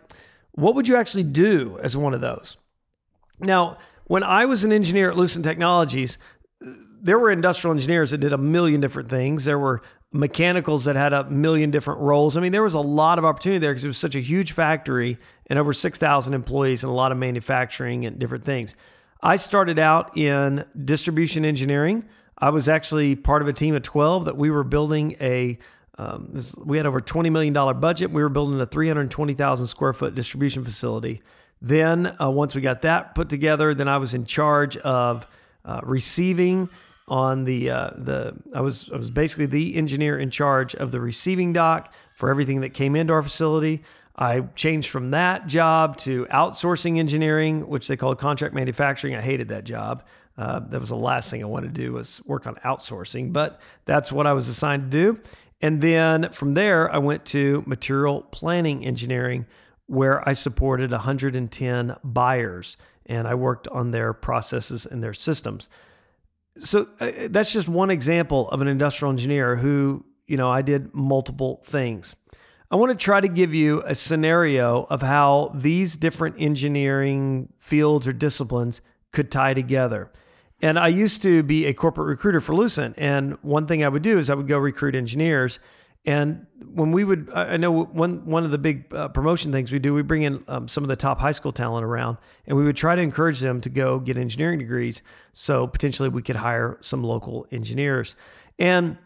what 0.53 0.75
would 0.75 0.87
you 0.87 0.97
actually 0.97 1.25
do 1.25 1.79
as 1.83 1.97
one 1.97 2.15
of 2.15 2.21
those? 2.21 2.57
Now, 3.41 3.79
when 4.05 4.23
I 4.23 4.45
was 4.45 4.65
an 4.65 4.73
engineer 4.73 5.11
at 5.11 5.17
Lucent 5.17 5.45
Technologies, 5.45 6.19
there 7.01 7.19
were 7.19 7.31
industrial 7.31 7.75
engineers 7.75 8.11
that 8.11 8.19
did 8.19 8.33
a 8.33 8.39
million 8.39 8.81
different 8.81 9.09
things. 9.09 9.45
There 9.45 9.59
were 9.59 9.83
mechanicals 10.13 10.85
that 10.87 10.97
had 10.97 11.13
a 11.13 11.25
million 11.25 11.71
different 11.71 12.01
roles. 12.01 12.37
I 12.37 12.41
mean, 12.41 12.53
there 12.53 12.63
was 12.63 12.75
a 12.75 12.81
lot 12.81 13.19
of 13.19 13.25
opportunity 13.25 13.59
there 13.59 13.73
because 13.73 13.85
it 13.85 13.89
was 13.89 13.99
such 13.99 14.15
a 14.15 14.21
huge 14.21 14.53
factory 14.53 15.19
and 15.47 15.59
over 15.59 15.73
6,000 15.73 16.35
employees 16.35 16.83
and 16.83 16.91
a 16.91 16.95
lot 16.95 17.13
of 17.13 17.19
manufacturing 17.19 18.07
and 18.07 18.19
different 18.19 18.45
things. 18.45 18.75
I 19.23 19.37
started 19.37 19.79
out 19.79 20.17
in 20.17 20.65
distribution 20.85 21.45
engineering. 21.45 22.05
I 22.39 22.51
was 22.51 22.69
actually 22.69 23.17
part 23.17 23.43
of 23.43 23.49
a 23.49 23.53
team 23.53 23.75
of 23.75 23.83
12 23.83 24.27
that 24.27 24.37
we 24.37 24.51
were 24.51 24.65
building 24.65 25.17
a 25.21 25.59
um, 25.99 26.41
we 26.65 26.77
had 26.77 26.87
over 26.87 27.01
$20 27.01 27.31
million 27.33 27.53
budget. 27.81 28.13
We 28.13 28.23
were 28.23 28.29
building 28.29 28.61
a 28.61 28.67
320,000 28.67 29.67
square 29.67 29.93
foot 29.93 30.15
distribution 30.15 30.65
facility 30.65 31.23
Then, 31.61 32.15
uh, 32.21 32.31
once 32.31 32.55
we 32.55 32.61
got 32.61 32.83
that 32.83 33.17
put 33.17 33.29
together, 33.29 33.75
then 33.75 33.89
I 33.89 33.97
was 33.97 34.15
in 34.15 34.25
charge 34.25 34.77
of 34.77 35.27
uh, 35.65 35.81
receiving 35.83 36.69
on 37.09 37.45
the 37.45 37.71
uh, 37.71 37.91
the 37.97 38.37
I 38.55 38.61
was 38.61 38.91
I 38.93 38.97
was 38.97 39.11
basically 39.11 39.47
the 39.47 39.75
engineer 39.75 40.19
in 40.19 40.31
charge 40.31 40.75
of 40.75 40.93
the 40.93 41.01
receiving 41.01 41.53
dock 41.53 41.93
for 42.15 42.31
everything 42.31 42.61
that 42.61 42.71
came 42.71 42.95
into 42.95 43.13
our 43.13 43.23
facility. 43.23 43.83
I 44.15 44.41
changed 44.57 44.91
from 44.91 45.11
that 45.11 45.47
job 45.47 45.97
to 45.99 46.27
outsourcing 46.27 46.99
engineering, 46.99 47.67
which 47.69 47.89
they 47.89 47.97
called 47.97 48.19
contract 48.19 48.55
manufacturing. 48.55 49.15
I 49.15 49.21
hated 49.21 49.49
that 49.49 49.65
job. 49.65 50.05
Uh, 50.39 50.61
that 50.61 50.81
was 50.81 50.91
the 50.91 50.97
last 50.97 51.31
thing 51.31 51.43
I 51.43 51.47
wanted 51.47 51.75
to 51.75 51.83
do 51.83 51.93
was 51.95 52.23
work 52.25 52.47
on 52.47 52.55
outsourcing, 52.65 53.33
but 53.33 53.61
that's 53.87 54.13
what 54.13 54.27
I 54.27 54.33
was 54.33 54.47
assigned 54.47 54.91
to 54.93 55.15
do. 55.15 55.21
And 55.61 55.81
then 55.81 56.31
from 56.31 56.55
there, 56.55 56.93
I 56.95 56.99
went 56.99 57.25
to 57.27 57.65
material 57.67 58.23
planning 58.23 58.87
engineering, 58.87 59.47
where 59.87 60.27
I 60.29 60.35
supported 60.35 60.93
110 60.93 61.97
buyers 62.05 62.77
and 63.07 63.27
I 63.27 63.35
worked 63.35 63.67
on 63.69 63.91
their 63.91 64.13
processes 64.13 64.87
and 64.87 65.03
their 65.03 65.15
systems. 65.15 65.69
So 66.59 66.89
uh, 67.01 67.11
that's 67.31 67.53
just 67.53 67.69
one 67.69 67.91
example 67.91 68.49
of 68.51 68.61
an 68.61 68.69
industrial 68.69 69.11
engineer 69.11 69.57
who, 69.57 70.05
you 70.27 70.37
know, 70.37 70.51
I 70.51 70.63
did 70.63 70.95
multiple 70.95 71.63
things. 71.65 72.15
I 72.71 72.77
want 72.77 72.97
to 72.97 73.03
try 73.03 73.21
to 73.21 73.29
give 73.29 73.55
you 73.55 73.83
a 73.87 73.95
scenario 73.95 74.83
of 74.91 75.01
how 75.01 75.53
these 75.55 75.97
different 75.97 76.37
engineering 76.39 77.49
fields 77.57 78.07
or 78.07 78.13
disciplines 78.13 78.83
could 79.11 79.31
tie 79.31 79.55
together. 79.55 80.13
And 80.61 80.79
I 80.79 80.89
used 80.89 81.23
to 81.23 81.43
be 81.43 81.67
a 81.67 81.75
corporate 81.75 82.09
recruiter 82.09 82.41
for 82.41 82.55
Lucent. 82.55 82.97
And 82.99 83.39
one 83.43 83.67
thing 83.67 83.85
I 83.85 83.89
would 83.89 84.03
do 84.03 84.19
is 84.19 84.29
I 84.29 84.35
would 84.35 84.49
go 84.49 84.59
recruit 84.59 84.95
engineers. 84.95 85.61
And 86.05 86.47
when 86.73 86.91
we 86.91 87.05
would, 87.05 87.31
I 87.35 87.57
know 87.59 87.71
one 87.71 88.25
one 88.25 88.45
of 88.45 88.51
the 88.51 88.59
big 88.59 88.93
uh, 88.95 89.09
promotion 89.09 89.53
things 89.53 89.71
we 89.71 89.79
do, 89.79 89.93
we 89.93 90.03
bring 90.03 90.23
in 90.23 90.43
um, 90.49 90.67
some 90.67 90.83
of 90.83 90.89
the 90.89 90.97
top 90.97 91.19
high 91.19 91.33
school 91.33 91.53
talent 91.53 91.85
around, 91.85 92.17
and 92.47 92.57
we 92.57 92.65
would 92.65 92.77
try 92.77 92.97
to 92.97 93.03
encourage 93.03 93.41
them 93.41 93.61
to 93.61 93.69
go 93.69 93.99
get 93.99 94.17
engineering 94.17 94.59
degrees, 94.59 95.03
so 95.33 95.67
potentially 95.67 96.09
we 96.09 96.23
could 96.23 96.37
hire 96.37 96.79
some 96.81 97.05
local 97.05 97.47
engineers. 97.51 98.17
And 98.59 98.97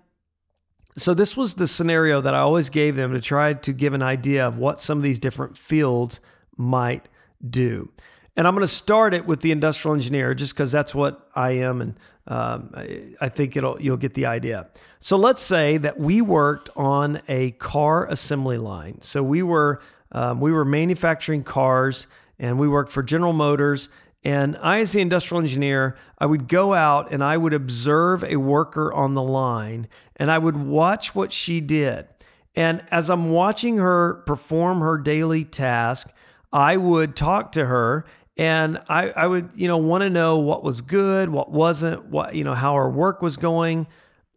so 0.97 1.15
this 1.15 1.37
was 1.37 1.55
the 1.55 1.67
scenario 1.67 2.21
that 2.21 2.35
I 2.35 2.41
always 2.41 2.69
gave 2.69 2.95
them 2.95 3.13
to 3.15 3.21
try 3.21 3.55
to 3.55 3.73
give 3.73 3.95
an 3.95 4.03
idea 4.03 4.47
of 4.47 4.59
what 4.59 4.79
some 4.79 4.99
of 4.99 5.03
these 5.03 5.19
different 5.19 5.57
fields 5.59 6.21
might 6.57 7.09
do. 7.49 7.91
And 8.37 8.47
I'm 8.47 8.55
going 8.55 8.67
to 8.67 8.73
start 8.73 9.13
it 9.13 9.27
with 9.27 9.41
the 9.41 9.53
industrial 9.53 9.95
engineer 9.95 10.35
just 10.35 10.55
because 10.55 10.73
that's 10.73 10.95
what 10.95 11.29
I 11.35 11.51
am, 11.53 11.83
and 11.83 11.99
um, 12.27 12.73
I, 13.21 13.29
think 13.29 13.57
it'll 13.57 13.81
you'll 13.81 13.99
get 13.99 14.15
the 14.15 14.27
idea. 14.27 14.69
So 15.01 15.17
let's 15.17 15.43
say 15.43 15.77
that 15.79 15.99
we 15.99 16.23
worked 16.23 16.71
on 16.75 17.21
a 17.29 17.51
car 17.53 18.07
assembly 18.07 18.57
line. 18.57 19.03
So 19.03 19.23
we 19.23 19.43
were 19.43 19.83
um, 20.13 20.41
we 20.41 20.51
were 20.51 20.65
manufacturing 20.65 21.43
cars, 21.43 22.07
and 22.39 22.59
we 22.59 22.69
worked 22.69 22.91
for 22.91 23.03
General 23.03 23.35
Motors. 23.35 23.89
And 24.25 24.57
I, 24.59 24.81
as 24.81 24.93
the 24.93 25.01
industrial 25.01 25.43
engineer, 25.43 25.97
I 26.17 26.27
would 26.27 26.47
go 26.47 26.75
out 26.75 27.11
and 27.11 27.25
I 27.25 27.37
would 27.37 27.53
observe 27.53 28.23
a 28.23 28.37
worker 28.37 28.93
on 28.93 29.15
the 29.15 29.23
line, 29.23 29.89
and 30.17 30.31
I 30.31 30.39
would 30.39 30.57
watch 30.57 31.15
what 31.15 31.33
she 31.33 31.61
did. 31.61 32.07
And 32.55 32.85
as 32.91 33.11
I'm 33.11 33.31
watching 33.31 33.79
her 33.79 34.23
perform 34.27 34.81
her 34.81 34.97
daily 34.97 35.45
task, 35.45 36.13
I 36.53 36.77
would 36.77 37.17
talk 37.17 37.53
to 37.53 37.67
her 37.67 38.05
and 38.37 38.79
I, 38.89 39.11
I 39.11 39.27
would, 39.27 39.51
you 39.55 39.69
know, 39.69 39.77
want 39.77 40.03
to 40.03 40.11
know 40.11 40.39
what 40.39 40.65
was 40.65 40.81
good, 40.81 41.29
what 41.29 41.51
wasn't, 41.51 42.07
what, 42.07 42.35
you 42.35 42.45
know, 42.45 42.55
how 42.55 42.75
her 42.75 42.89
work 42.89 43.21
was 43.21 43.37
going. 43.37 43.87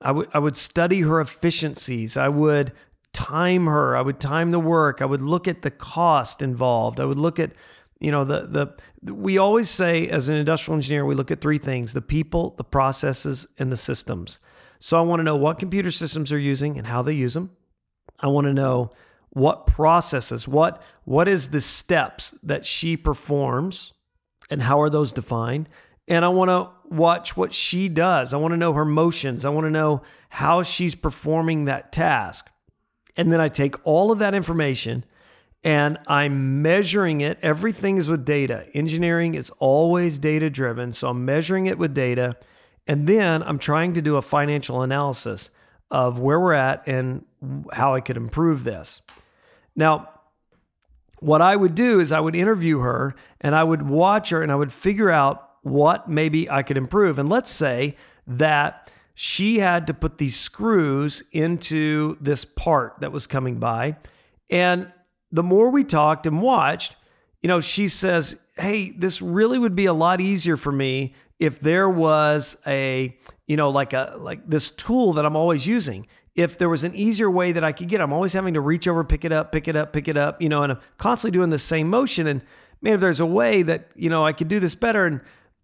I 0.02 0.12
would, 0.12 0.30
I 0.34 0.40
would 0.40 0.58
study 0.58 1.02
her 1.02 1.22
efficiencies. 1.22 2.18
I 2.18 2.28
would 2.28 2.74
time 3.14 3.66
her. 3.68 3.96
I 3.96 4.02
would 4.02 4.20
time 4.20 4.52
the 4.52 4.60
work. 4.60 5.02
I 5.02 5.06
would 5.06 5.22
look 5.22 5.48
at 5.48 5.62
the 5.62 5.72
cost 5.72 6.42
involved. 6.42 7.00
I 7.00 7.06
would 7.06 7.18
look 7.18 7.40
at, 7.40 7.52
you 8.00 8.12
know, 8.12 8.25
the, 8.25 8.75
the, 9.02 9.14
we 9.14 9.38
always 9.38 9.70
say 9.70 10.10
as 10.10 10.28
an 10.28 10.36
industrial 10.36 10.75
engineer, 10.75 11.06
we 11.06 11.16
look 11.16 11.32
at 11.32 11.40
three 11.40 11.58
things 11.58 11.94
the 11.94 12.02
people, 12.02 12.54
the 12.58 12.66
processes, 12.66 13.48
and 13.58 13.72
the 13.72 13.78
systems. 13.78 14.40
So 14.80 14.98
I 14.98 15.02
want 15.02 15.22
to 15.22 15.24
know 15.24 15.38
what 15.38 15.58
computer 15.58 15.92
systems 15.92 16.34
are 16.34 16.38
using 16.38 16.78
and 16.78 16.88
how 16.88 17.02
they 17.02 17.14
use 17.14 17.34
them. 17.34 17.52
I 18.20 18.28
want 18.28 18.46
to 18.46 18.54
know 18.54 18.92
what 19.36 19.68
processes, 19.68 20.48
what 20.48 20.82
what 21.04 21.27
is 21.27 21.50
the 21.50 21.60
steps 21.60 22.34
that 22.42 22.65
she 22.65 22.96
performs 22.96 23.92
and 24.50 24.62
how 24.62 24.80
are 24.82 24.89
those 24.89 25.12
defined? 25.12 25.68
And 26.08 26.24
I 26.24 26.30
want 26.30 26.50
to 26.50 26.70
watch 26.89 27.36
what 27.36 27.54
she 27.54 27.89
does. 27.89 28.34
I 28.34 28.38
want 28.38 28.54
to 28.54 28.58
know 28.58 28.72
her 28.74 28.86
motions. 28.86 29.44
I 29.44 29.50
want 29.50 29.65
to 29.65 29.72
know 29.72 30.04
how 30.30 30.63
she's 30.63 30.96
performing 30.96 31.65
that 31.65 31.92
task. 31.92 32.50
And 33.18 33.32
then 33.32 33.42
I 33.42 33.50
take 33.50 33.75
all 33.86 34.10
of 34.10 34.20
that 34.20 34.34
information 34.34 35.04
and 35.65 35.98
I'm 36.08 36.62
measuring 36.62 37.20
it. 37.20 37.38
Everything 37.42 37.98
is 37.98 38.08
with 38.08 38.24
data. 38.24 38.68
Engineering 38.74 39.36
is 39.36 39.50
always 39.60 40.18
data 40.18 40.50
driven. 40.50 40.94
So 40.94 41.10
I'm 41.10 41.25
measuring 41.25 41.65
it 41.65 41.77
with 41.77 41.94
data. 41.94 42.38
And 42.88 43.06
then 43.06 43.44
I'm 43.44 43.60
trying 43.60 43.94
to 43.96 44.01
do 44.01 44.15
a 44.15 44.22
financial 44.22 44.82
analysis 44.82 45.50
of 45.92 46.20
where 46.20 46.39
we're 46.39 46.54
at 46.54 46.88
and 46.88 47.25
how 47.74 47.96
I 47.96 48.00
could 48.00 48.15
improve 48.15 48.63
this. 48.63 49.01
Now, 49.75 50.10
what 51.20 51.41
I 51.41 51.55
would 51.55 51.75
do 51.75 52.00
is 52.00 52.12
I 52.12 52.20
would 52.20 52.36
interview 52.36 52.79
her 52.79 53.15
and 53.41 53.55
I 53.55 53.63
would 53.63 53.82
watch 53.84 54.29
her 54.29 54.41
and 54.41 54.51
I 54.51 54.55
would 54.55 54.74
figure 54.74 55.10
out 55.10 55.50
what 55.62 56.08
maybe 56.08 56.50
I 56.50 56.62
could 56.62 56.77
improve. 56.77 57.17
And 57.17 57.27
let's 57.27 57.50
say 57.50 57.96
that 58.27 58.91
she 59.15 59.60
had 59.60 59.88
to 59.88 59.94
put 59.94 60.17
these 60.17 60.38
screws 60.38 61.24
into 61.32 62.17
this 62.22 62.46
part 62.46 63.00
that 63.00 63.12
was 63.12 63.25
coming 63.25 63.58
by. 63.58 63.96
And 64.50 64.91
the 65.32 65.44
more 65.44 65.70
we 65.70 65.84
talked 65.84 66.27
and 66.27 66.41
watched, 66.41 66.96
you 67.41 67.48
know, 67.48 67.60
she 67.60 67.88
says, 67.88 68.38
Hey, 68.58 68.91
this 68.91 69.22
really 69.22 69.58
would 69.58 69.75
be 69.75 69.86
a 69.86 69.94
lot 69.94 70.22
easier 70.22 70.58
for 70.58 70.72
me 70.72 71.13
if 71.39 71.60
there 71.60 71.89
was 71.89 72.55
a, 72.65 73.17
you 73.48 73.58
know, 73.58 73.70
like 73.70 73.94
a, 73.94 74.15
like 74.17 74.48
this 74.50 74.70
tool 74.70 75.13
that 75.13 75.25
I'm 75.25 75.36
always 75.36 75.65
using 75.67 76.08
if 76.36 76.58
there 76.58 76.70
was 76.70 76.84
an 76.84 76.94
easier 76.94 77.32
way 77.32 77.54
that 77.54 77.63
I 77.63 77.72
could 77.72 77.88
get, 77.88 78.01
I'm 78.01 78.12
always 78.12 78.34
having 78.34 78.54
to 78.56 78.62
reach 78.62 78.88
over, 78.88 79.04
pick 79.04 79.24
it 79.24 79.32
up, 79.32 79.51
pick 79.51 79.68
it 79.68 79.75
up, 79.75 79.94
pick 79.94 80.08
it 80.08 80.18
up, 80.18 80.42
you 80.42 80.50
know, 80.50 80.63
and 80.63 80.74
I'm 80.74 80.80
constantly 80.98 81.38
doing 81.38 81.50
the 81.50 81.58
same 81.58 81.89
motion. 81.89 82.27
And 82.27 82.42
man, 82.82 82.96
if 82.96 83.00
there's 83.00 83.22
a 83.22 83.25
way 83.25 83.62
that, 83.63 83.89
you 83.96 84.10
know, 84.10 84.25
I 84.25 84.34
could 84.34 84.50
do 84.50 84.60
this 84.60 84.75
better. 84.75 85.06
And 85.06 85.22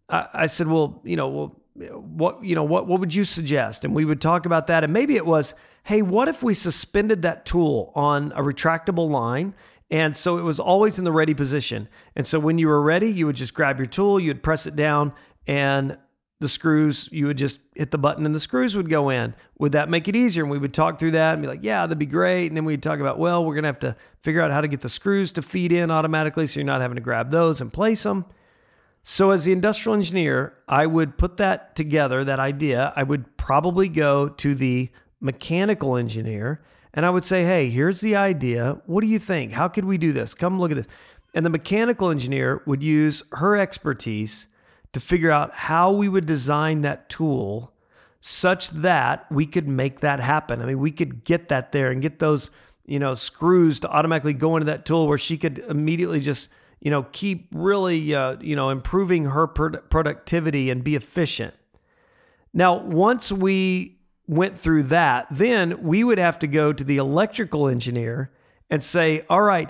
I, 0.10 0.28
I 0.34 0.46
said, 0.46 0.68
well, 0.68 1.02
you 1.04 1.18
know, 1.18 1.28
well, 1.28 1.62
what, 1.74 2.44
you 2.44 2.56
know, 2.56 2.64
what, 2.64 2.88
what 2.88 3.00
would 3.00 3.14
you 3.14 3.26
suggest? 3.26 3.84
And 3.84 3.94
we 3.94 4.06
would 4.06 4.22
talk 4.22 4.46
about 4.46 4.68
that. 4.68 4.84
And 4.84 4.94
maybe 4.94 5.16
it 5.18 5.26
was, 5.26 5.54
hey, 5.84 6.02
what 6.02 6.28
if 6.28 6.42
we 6.42 6.54
suspended 6.54 7.22
that 7.24 7.46
tool 7.46 7.92
on 7.96 8.32
a 8.34 8.42
retractable 8.42 9.10
line? 9.10 9.54
And 9.90 10.16
so 10.16 10.38
it 10.38 10.44
was 10.44 10.60
always 10.60 10.98
in 10.98 11.04
the 11.04 11.12
ready 11.12 11.34
position. 11.34 11.90
And 12.16 12.26
so 12.26 12.40
when 12.40 12.58
you 12.58 12.68
were 12.68 12.82
ready, 12.82 13.12
you 13.12 13.26
would 13.26 13.36
just 13.36 13.54
grab 13.54 13.78
your 13.78 13.88
tool, 13.88 14.22
you'd 14.22 14.42
press 14.42 14.66
it 14.66 14.76
down, 14.78 15.14
and 15.48 15.98
the 16.42 16.50
screws, 16.50 17.08
you 17.12 17.28
would 17.28 17.38
just 17.38 17.60
hit 17.76 17.92
the 17.92 18.00
button 18.00 18.26
and 18.26 18.34
the 18.34 18.40
screws 18.40 18.76
would 18.76 18.90
go 18.90 19.10
in. 19.10 19.36
Would 19.60 19.74
that 19.74 19.90
make 19.90 20.08
it 20.08 20.16
easier? 20.16 20.44
And 20.44 20.52
we 20.52 20.58
would 20.58 20.74
talk 20.74 20.98
through 20.98 21.12
that 21.12 21.34
and 21.34 21.42
be 21.42 21.48
like, 21.48 21.64
yeah, 21.64 21.86
that'd 21.86 22.00
be 22.00 22.08
great. 22.08 22.48
And 22.48 22.58
then 22.58 22.66
we'd 22.66 22.82
talk 22.82 23.00
about, 23.00 23.20
well, 23.20 23.46
we're 23.46 23.54
going 23.54 23.64
to 23.64 23.70
have 23.70 23.80
to 23.80 23.96
figure 24.22 24.42
out 24.42 24.52
how 24.52 24.60
to 24.60 24.68
get 24.68 24.82
the 24.82 24.90
screws 24.90 25.32
to 25.34 25.44
feed 25.44 25.72
in 25.72 25.92
automatically 25.92 26.48
so 26.48 26.60
you're 26.60 26.66
not 26.66 26.82
having 26.82 26.96
to 26.96 27.02
grab 27.02 27.30
those 27.30 27.62
and 27.62 27.72
place 27.72 28.04
them. 28.04 28.26
So, 29.04 29.32
as 29.32 29.46
the 29.46 29.52
industrial 29.52 29.96
engineer, 29.96 30.58
I 30.68 30.86
would 30.86 31.18
put 31.18 31.38
that 31.38 31.76
together, 31.76 32.24
that 32.24 32.40
idea. 32.40 32.94
I 32.96 33.04
would 33.04 33.38
probably 33.38 33.88
go 33.88 34.30
to 34.30 34.54
the 34.54 34.90
mechanical 35.20 35.96
engineer 35.96 36.62
and 36.94 37.06
I 37.06 37.10
would 37.10 37.24
say, 37.24 37.44
hey, 37.44 37.70
here's 37.70 38.02
the 38.02 38.16
idea. 38.16 38.82
What 38.86 39.02
do 39.02 39.08
you 39.08 39.20
think? 39.20 39.54
How 39.54 39.68
could 39.68 39.86
we 39.86 39.98
do 39.98 40.12
this? 40.12 40.34
Come 40.34 40.60
look 40.60 40.72
at 40.72 40.78
this. 40.78 40.88
And 41.34 41.46
the 41.46 41.50
mechanical 41.50 42.10
engineer 42.10 42.62
would 42.66 42.84
use 42.84 43.24
her 43.34 43.56
expertise 43.56 44.48
to 44.94 45.00
figure 45.00 45.32
out 45.32 45.54
how 45.54 45.92
we 45.92 46.08
would 46.08 46.26
design 46.26 46.82
that 46.82 47.10
tool 47.10 47.74
such 48.20 48.70
that 48.70 49.26
we 49.32 49.46
could 49.46 49.68
make 49.68 50.02
that 50.02 50.20
happen. 50.20 50.62
I 50.62 50.66
mean, 50.66 50.80
we 50.80 50.92
could 50.92 51.24
get 51.24 51.50
that 51.50 51.72
there 51.72 51.90
and 51.90 52.02
get 52.02 52.20
those, 52.20 52.52
you 52.86 53.00
know, 53.00 53.14
screws 53.14 53.80
to 53.80 53.90
automatically 53.90 54.34
go 54.34 54.56
into 54.56 54.66
that 54.66 54.86
tool 54.86 55.08
where 55.08 55.18
she 55.18 55.38
could 55.38 55.60
immediately 55.60 56.20
just, 56.20 56.50
you 56.80 56.92
know, 56.92 57.04
keep 57.12 57.48
really, 57.52 58.14
uh, 58.14 58.38
you 58.40 58.56
know, 58.56 58.70
improving 58.70 59.26
her 59.26 59.48
productivity 59.48 60.70
and 60.70 60.84
be 60.84 60.96
efficient. 60.96 61.54
Now, 62.54 62.78
once 62.78 63.32
we 63.32 63.98
went 64.28 64.58
through 64.60 64.84
that, 64.84 65.28
then 65.32 65.82
we 65.82 66.04
would 66.04 66.18
have 66.18 66.38
to 66.40 66.48
go 66.48 66.74
to 66.74 66.84
the 66.84 66.98
electrical 66.98 67.68
engineer 67.68 68.32
and 68.70 68.84
say, 68.84 69.26
all 69.30 69.42
right, 69.42 69.70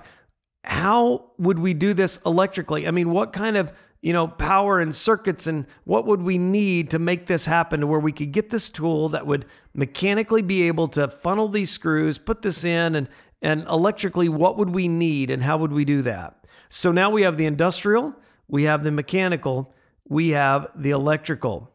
how 0.64 1.32
would 1.38 1.58
we 1.58 1.74
do 1.74 1.94
this 1.94 2.20
electrically? 2.26 2.88
I 2.88 2.92
mean, 2.92 3.12
what 3.12 3.34
kind 3.34 3.58
of 3.58 3.72
you 4.02 4.14
know, 4.14 4.28
power 4.28 4.80
and 4.80 4.94
circuits 4.94 5.46
and 5.46 5.66
what 5.84 6.06
would 6.08 6.22
we 6.22 6.38
need 6.38 6.90
to 6.90 7.00
make 7.00 7.28
this 7.28 7.46
happen 7.46 7.82
to 7.82 7.88
where 7.88 8.00
we 8.00 8.12
could 8.12 8.32
get 8.32 8.50
this 8.50 8.70
tool 8.70 9.10
that 9.10 9.28
would 9.28 9.46
mechanically 9.74 10.42
be 10.42 10.64
able 10.64 10.88
to 10.88 11.08
funnel 11.08 11.48
these 11.48 11.70
screws, 11.70 12.18
put 12.18 12.42
this 12.42 12.64
in 12.64 12.96
and 12.96 13.10
and 13.42 13.66
electrically 13.68 14.30
what 14.30 14.58
would 14.58 14.70
we 14.70 14.88
need 14.88 15.30
and 15.32 15.42
how 15.44 15.58
would 15.58 15.72
we 15.72 15.84
do 15.84 16.02
that? 16.04 16.46
So 16.70 16.92
now 16.92 17.10
we 17.10 17.24
have 17.24 17.38
the 17.38 17.46
industrial, 17.46 18.14
we 18.48 18.64
have 18.64 18.84
the 18.84 18.92
mechanical, 18.92 19.74
we 20.08 20.30
have 20.30 20.68
the 20.76 20.92
electrical. 20.92 21.72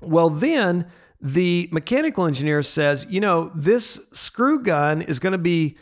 Well, 0.00 0.30
then 0.30 0.86
the 1.20 1.68
mechanical 1.72 2.26
engineer 2.26 2.62
says, 2.62 3.06
you 3.08 3.20
know, 3.20 3.50
this 3.54 4.00
screw 4.12 4.62
gun 4.62 5.02
is 5.02 5.18
going 5.18 5.32
to 5.32 5.38
be 5.38 5.76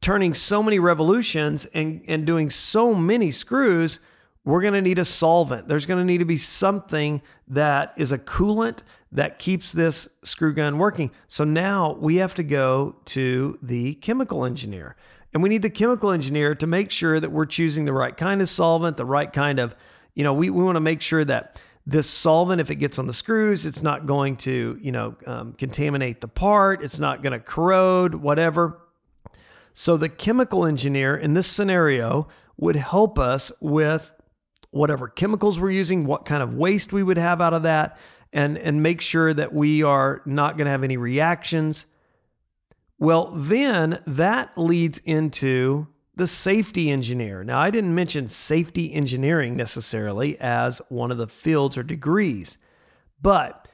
turning 0.00 0.34
so 0.34 0.62
many 0.62 0.78
revolutions 0.78 1.64
and, 1.66 2.02
and 2.06 2.26
doing 2.26 2.50
so 2.50 2.92
many 2.94 3.30
screws, 3.30 3.98
we're 4.44 4.60
going 4.60 4.74
to 4.74 4.82
need 4.82 4.98
a 4.98 5.04
solvent. 5.04 5.68
There's 5.68 5.86
going 5.86 5.98
to 5.98 6.04
need 6.04 6.18
to 6.18 6.24
be 6.24 6.36
something 6.36 7.22
that 7.48 7.94
is 7.96 8.12
a 8.12 8.18
coolant 8.18 8.82
that 9.10 9.38
keeps 9.38 9.72
this 9.72 10.08
screw 10.22 10.52
gun 10.52 10.78
working. 10.78 11.10
So 11.26 11.44
now 11.44 11.96
we 11.98 12.16
have 12.16 12.34
to 12.34 12.42
go 12.42 12.96
to 13.06 13.58
the 13.62 13.94
chemical 13.94 14.44
engineer. 14.44 14.96
And 15.32 15.42
we 15.42 15.48
need 15.48 15.62
the 15.62 15.70
chemical 15.70 16.10
engineer 16.10 16.54
to 16.56 16.66
make 16.66 16.90
sure 16.90 17.18
that 17.18 17.30
we're 17.30 17.46
choosing 17.46 17.86
the 17.86 17.92
right 17.92 18.16
kind 18.16 18.42
of 18.42 18.48
solvent, 18.48 18.96
the 18.96 19.04
right 19.04 19.32
kind 19.32 19.58
of, 19.58 19.74
you 20.14 20.22
know, 20.22 20.32
we, 20.32 20.50
we 20.50 20.62
want 20.62 20.76
to 20.76 20.80
make 20.80 21.00
sure 21.00 21.24
that 21.24 21.60
this 21.86 22.08
solvent, 22.08 22.60
if 22.60 22.70
it 22.70 22.76
gets 22.76 22.98
on 22.98 23.06
the 23.06 23.12
screws, 23.12 23.66
it's 23.66 23.82
not 23.82 24.06
going 24.06 24.36
to, 24.36 24.78
you 24.80 24.92
know, 24.92 25.16
um, 25.26 25.52
contaminate 25.54 26.20
the 26.20 26.28
part. 26.28 26.82
It's 26.82 26.98
not 26.98 27.22
going 27.22 27.32
to 27.32 27.40
corrode, 27.40 28.16
whatever. 28.16 28.80
So 29.74 29.96
the 29.96 30.08
chemical 30.08 30.64
engineer 30.64 31.16
in 31.16 31.34
this 31.34 31.46
scenario 31.46 32.28
would 32.56 32.76
help 32.76 33.18
us 33.18 33.50
with 33.60 34.12
whatever 34.74 35.06
chemicals 35.06 35.60
we're 35.60 35.70
using, 35.70 36.04
what 36.04 36.24
kind 36.24 36.42
of 36.42 36.54
waste 36.54 36.92
we 36.92 37.02
would 37.02 37.16
have 37.16 37.40
out 37.40 37.54
of 37.54 37.62
that, 37.62 37.96
and, 38.32 38.58
and 38.58 38.82
make 38.82 39.00
sure 39.00 39.32
that 39.32 39.52
we 39.52 39.82
are 39.84 40.20
not 40.26 40.56
going 40.56 40.64
to 40.64 40.70
have 40.70 40.82
any 40.82 40.96
reactions. 40.96 41.86
Well, 42.98 43.32
then 43.36 44.00
that 44.06 44.58
leads 44.58 44.98
into 44.98 45.86
the 46.16 46.26
safety 46.26 46.90
engineer. 46.90 47.44
Now, 47.44 47.60
I 47.60 47.70
didn't 47.70 47.94
mention 47.94 48.26
safety 48.26 48.92
engineering 48.92 49.56
necessarily 49.56 50.38
as 50.40 50.80
one 50.88 51.12
of 51.12 51.18
the 51.18 51.28
fields 51.28 51.78
or 51.78 51.84
degrees, 51.84 52.58
but 53.22 53.68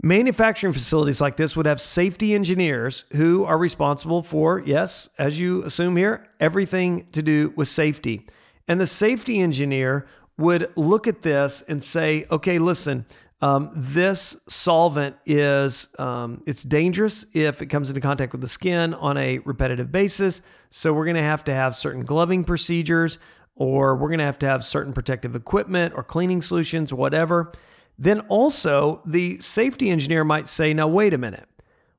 manufacturing 0.00 0.72
facilities 0.72 1.20
like 1.20 1.36
this 1.36 1.56
would 1.56 1.66
have 1.66 1.80
safety 1.80 2.34
engineers 2.34 3.04
who 3.12 3.44
are 3.44 3.58
responsible 3.58 4.22
for, 4.22 4.62
yes, 4.64 5.08
as 5.18 5.40
you 5.40 5.64
assume 5.64 5.96
here, 5.96 6.28
everything 6.38 7.08
to 7.10 7.22
do 7.22 7.52
with 7.56 7.66
safety. 7.66 8.26
And 8.68 8.80
the 8.80 8.86
safety 8.86 9.40
engineer 9.40 10.06
would 10.36 10.70
look 10.76 11.06
at 11.06 11.22
this 11.22 11.62
and 11.68 11.82
say, 11.82 12.26
okay, 12.30 12.58
listen, 12.58 13.06
um, 13.40 13.70
this 13.74 14.36
solvent 14.48 15.16
is 15.26 15.88
um, 15.98 16.42
it's 16.46 16.62
dangerous 16.62 17.26
if 17.34 17.60
it 17.60 17.66
comes 17.66 17.90
into 17.90 18.00
contact 18.00 18.32
with 18.32 18.40
the 18.40 18.48
skin 18.48 18.94
on 18.94 19.18
a 19.18 19.38
repetitive 19.40 19.92
basis. 19.92 20.40
So 20.70 20.92
we're 20.92 21.04
going 21.04 21.16
to 21.16 21.22
have 21.22 21.44
to 21.44 21.54
have 21.54 21.76
certain 21.76 22.04
gloving 22.04 22.44
procedures, 22.44 23.18
or 23.54 23.96
we're 23.96 24.08
going 24.08 24.18
to 24.18 24.24
have 24.24 24.38
to 24.40 24.46
have 24.46 24.64
certain 24.64 24.92
protective 24.92 25.36
equipment 25.36 25.92
or 25.94 26.02
cleaning 26.02 26.42
solutions, 26.42 26.92
whatever. 26.92 27.52
Then 27.98 28.20
also 28.20 29.02
the 29.04 29.38
safety 29.40 29.90
engineer 29.90 30.24
might 30.24 30.48
say, 30.48 30.72
now 30.72 30.88
wait 30.88 31.12
a 31.12 31.18
minute. 31.18 31.46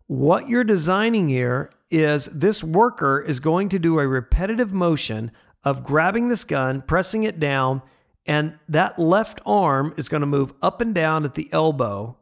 What 0.08 0.50
you're 0.50 0.64
designing 0.64 1.30
here 1.30 1.70
is 1.90 2.26
this 2.26 2.64
worker 2.64 3.22
is 3.22 3.40
going 3.40 3.70
to 3.70 3.80
do 3.80 4.00
a 4.00 4.08
repetitive 4.08 4.74
motion 4.74 5.32
of 5.66 5.84
grabbing 5.84 6.30
this 6.30 6.46
gun, 6.46 6.84
pressing 6.84 7.24
it 7.24 7.40
down, 7.40 7.82
and 8.26 8.58
that 8.70 8.98
left 8.98 9.42
arm 9.46 9.94
is 9.98 10.08
going 10.08 10.22
to 10.22 10.28
move 10.28 10.54
up 10.62 10.80
and 10.80 10.94
down 10.96 11.26
at 11.26 11.34
the 11.34 11.50
elbow 11.52 12.18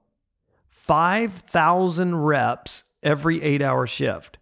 5,000 0.69 2.15
reps 2.15 2.83
every 3.01 3.41
eight 3.41 3.61
hour 3.61 3.87
shift. 3.87 4.37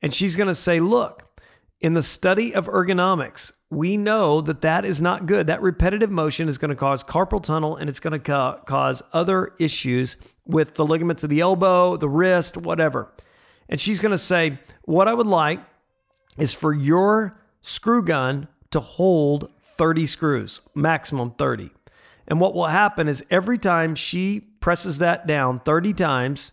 And 0.00 0.14
she's 0.14 0.36
going 0.36 0.48
to 0.48 0.54
say, 0.54 0.78
look, 0.78 1.40
in 1.80 1.94
the 1.94 2.02
study 2.02 2.54
of 2.54 2.66
ergonomics, 2.66 3.52
we 3.68 3.96
know 3.96 4.40
that 4.42 4.60
that 4.60 4.84
is 4.84 5.02
not 5.02 5.26
good. 5.26 5.48
That 5.48 5.60
repetitive 5.60 6.10
motion 6.10 6.48
is 6.48 6.58
going 6.58 6.68
to 6.68 6.76
cause 6.76 7.02
carpal 7.02 7.42
tunnel 7.42 7.76
and 7.76 7.88
it's 7.88 7.98
going 7.98 8.12
to 8.12 8.18
ca- 8.20 8.58
cause 8.58 9.02
other 9.12 9.54
issues 9.58 10.16
with 10.44 10.74
the 10.74 10.84
ligaments 10.84 11.24
of 11.24 11.30
the 11.30 11.40
elbow, 11.40 11.96
the 11.96 12.08
wrist, 12.08 12.56
whatever. 12.56 13.12
And 13.68 13.80
she's 13.80 14.00
going 14.00 14.12
to 14.12 14.18
say, 14.18 14.58
What 14.82 15.08
I 15.08 15.14
would 15.14 15.26
like 15.26 15.60
is 16.38 16.54
for 16.54 16.72
your 16.72 17.41
screw 17.62 18.02
gun 18.02 18.48
to 18.70 18.80
hold 18.80 19.50
30 19.62 20.06
screws, 20.06 20.60
maximum 20.74 21.32
30. 21.32 21.70
And 22.28 22.40
what 22.40 22.54
will 22.54 22.66
happen 22.66 23.08
is 23.08 23.24
every 23.30 23.58
time 23.58 23.94
she 23.94 24.40
presses 24.60 24.98
that 24.98 25.26
down 25.26 25.60
30 25.60 25.92
times, 25.94 26.52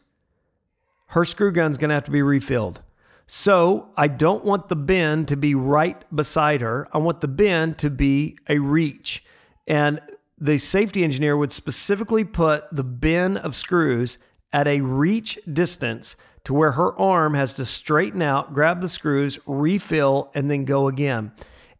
her 1.08 1.26
screw 1.26 1.52
gun's 1.52 1.78
going 1.78 1.90
to 1.90 1.96
have 1.96 2.06
to 2.06 2.12
be 2.12 2.22
refilled. 2.22 2.82
So 3.28 3.90
I 3.96 4.08
don't 4.08 4.44
want 4.44 4.70
the 4.70 4.76
bin 4.76 5.26
to 5.28 5.38
be 5.38 5.54
right 5.54 6.04
beside 6.14 6.62
her. 6.62 6.88
I 6.92 6.98
want 6.98 7.22
the 7.22 7.28
bin 7.28 7.76
to 7.76 7.90
be 7.90 8.38
a 8.48 8.58
reach. 8.58 9.24
And 9.68 10.00
the 10.40 10.58
safety 10.58 11.04
engineer 11.04 11.38
would 11.38 11.52
specifically 11.52 12.24
put 12.24 12.66
the 12.72 12.84
bin 12.84 13.38
of 13.38 13.56
screws 13.56 14.18
at 14.52 14.68
a 14.68 14.82
reach 14.82 15.38
distance 15.52 16.16
to 16.50 16.54
where 16.56 16.72
her 16.72 17.00
arm 17.00 17.36
has 17.36 17.54
to 17.54 17.64
straighten 17.64 18.24
out, 18.24 18.56
grab 18.56 18.82
the 18.82 18.90
screws, 18.90 19.38
refill, 19.46 20.32
and 20.34 20.50
then 20.50 20.66
go 20.66 20.88
again. 20.88 21.32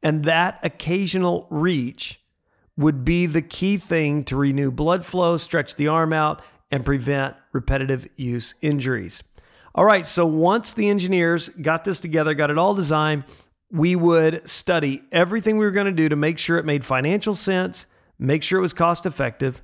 And 0.04 0.26
that 0.26 0.60
occasional 0.62 1.48
reach 1.50 2.22
would 2.78 3.04
be 3.04 3.26
the 3.26 3.42
key 3.42 3.78
thing 3.78 4.24
to 4.26 4.36
renew 4.36 4.70
blood 4.70 5.04
flow, 5.04 5.38
stretch 5.38 5.76
the 5.76 5.88
arm 5.88 6.14
out, 6.14 6.44
and 6.70 6.86
prevent 6.86 7.36
repetitive 7.52 8.08
use 8.16 8.54
injuries. 8.62 9.24
All 9.74 9.86
right, 9.86 10.06
so 10.06 10.28
once 10.28 10.76
the 10.76 10.88
engineers 10.88 11.50
got 11.50 11.84
this 11.84 12.00
together, 12.00 12.36
got 12.36 12.52
it 12.52 12.60
all 12.60 12.76
designed, 12.76 13.24
we 13.72 13.96
would 13.96 14.48
study 14.48 15.02
everything 15.12 15.58
we 15.58 15.66
were 15.66 15.72
going 15.72 15.88
to 15.88 15.92
do 15.92 16.10
to 16.10 16.16
make 16.16 16.38
sure 16.38 16.60
it 16.60 16.66
made 16.66 16.86
financial 16.86 17.34
sense, 17.34 17.88
make 18.20 18.44
sure 18.44 18.60
it 18.60 18.62
was 18.62 18.74
cost 18.74 19.08
effective. 19.08 19.64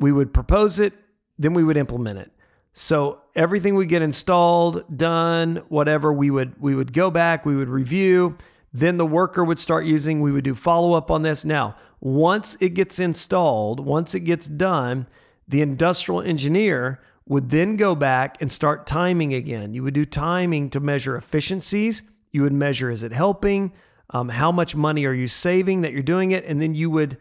We 0.00 0.10
would 0.10 0.34
propose 0.34 0.80
it, 0.80 0.94
then 1.38 1.54
we 1.54 1.62
would 1.62 1.76
implement 1.76 2.18
it. 2.18 2.32
So 2.78 3.22
everything 3.34 3.74
we 3.74 3.86
get 3.86 4.02
installed, 4.02 4.84
done, 4.94 5.62
whatever, 5.70 6.12
we 6.12 6.28
would 6.28 6.60
we 6.60 6.74
would 6.74 6.92
go 6.92 7.10
back, 7.10 7.46
we 7.46 7.56
would 7.56 7.70
review, 7.70 8.36
then 8.70 8.98
the 8.98 9.06
worker 9.06 9.42
would 9.42 9.58
start 9.58 9.86
using, 9.86 10.20
we 10.20 10.30
would 10.30 10.44
do 10.44 10.54
follow 10.54 10.92
up 10.92 11.10
on 11.10 11.22
this. 11.22 11.42
Now, 11.42 11.74
once 12.00 12.54
it 12.60 12.74
gets 12.74 12.98
installed, 12.98 13.80
once 13.80 14.14
it 14.14 14.20
gets 14.20 14.46
done, 14.46 15.06
the 15.48 15.62
industrial 15.62 16.20
engineer 16.20 17.00
would 17.26 17.48
then 17.48 17.76
go 17.76 17.94
back 17.94 18.36
and 18.42 18.52
start 18.52 18.86
timing 18.86 19.32
again. 19.32 19.72
You 19.72 19.82
would 19.82 19.94
do 19.94 20.04
timing 20.04 20.68
to 20.68 20.78
measure 20.78 21.16
efficiencies. 21.16 22.02
You 22.30 22.42
would 22.42 22.52
measure 22.52 22.90
is 22.90 23.02
it 23.02 23.12
helping? 23.12 23.72
Um, 24.10 24.28
how 24.28 24.52
much 24.52 24.76
money 24.76 25.06
are 25.06 25.14
you 25.14 25.28
saving 25.28 25.80
that 25.80 25.94
you're 25.94 26.02
doing 26.02 26.32
it? 26.32 26.44
And 26.44 26.60
then 26.60 26.74
you 26.74 26.90
would 26.90 27.16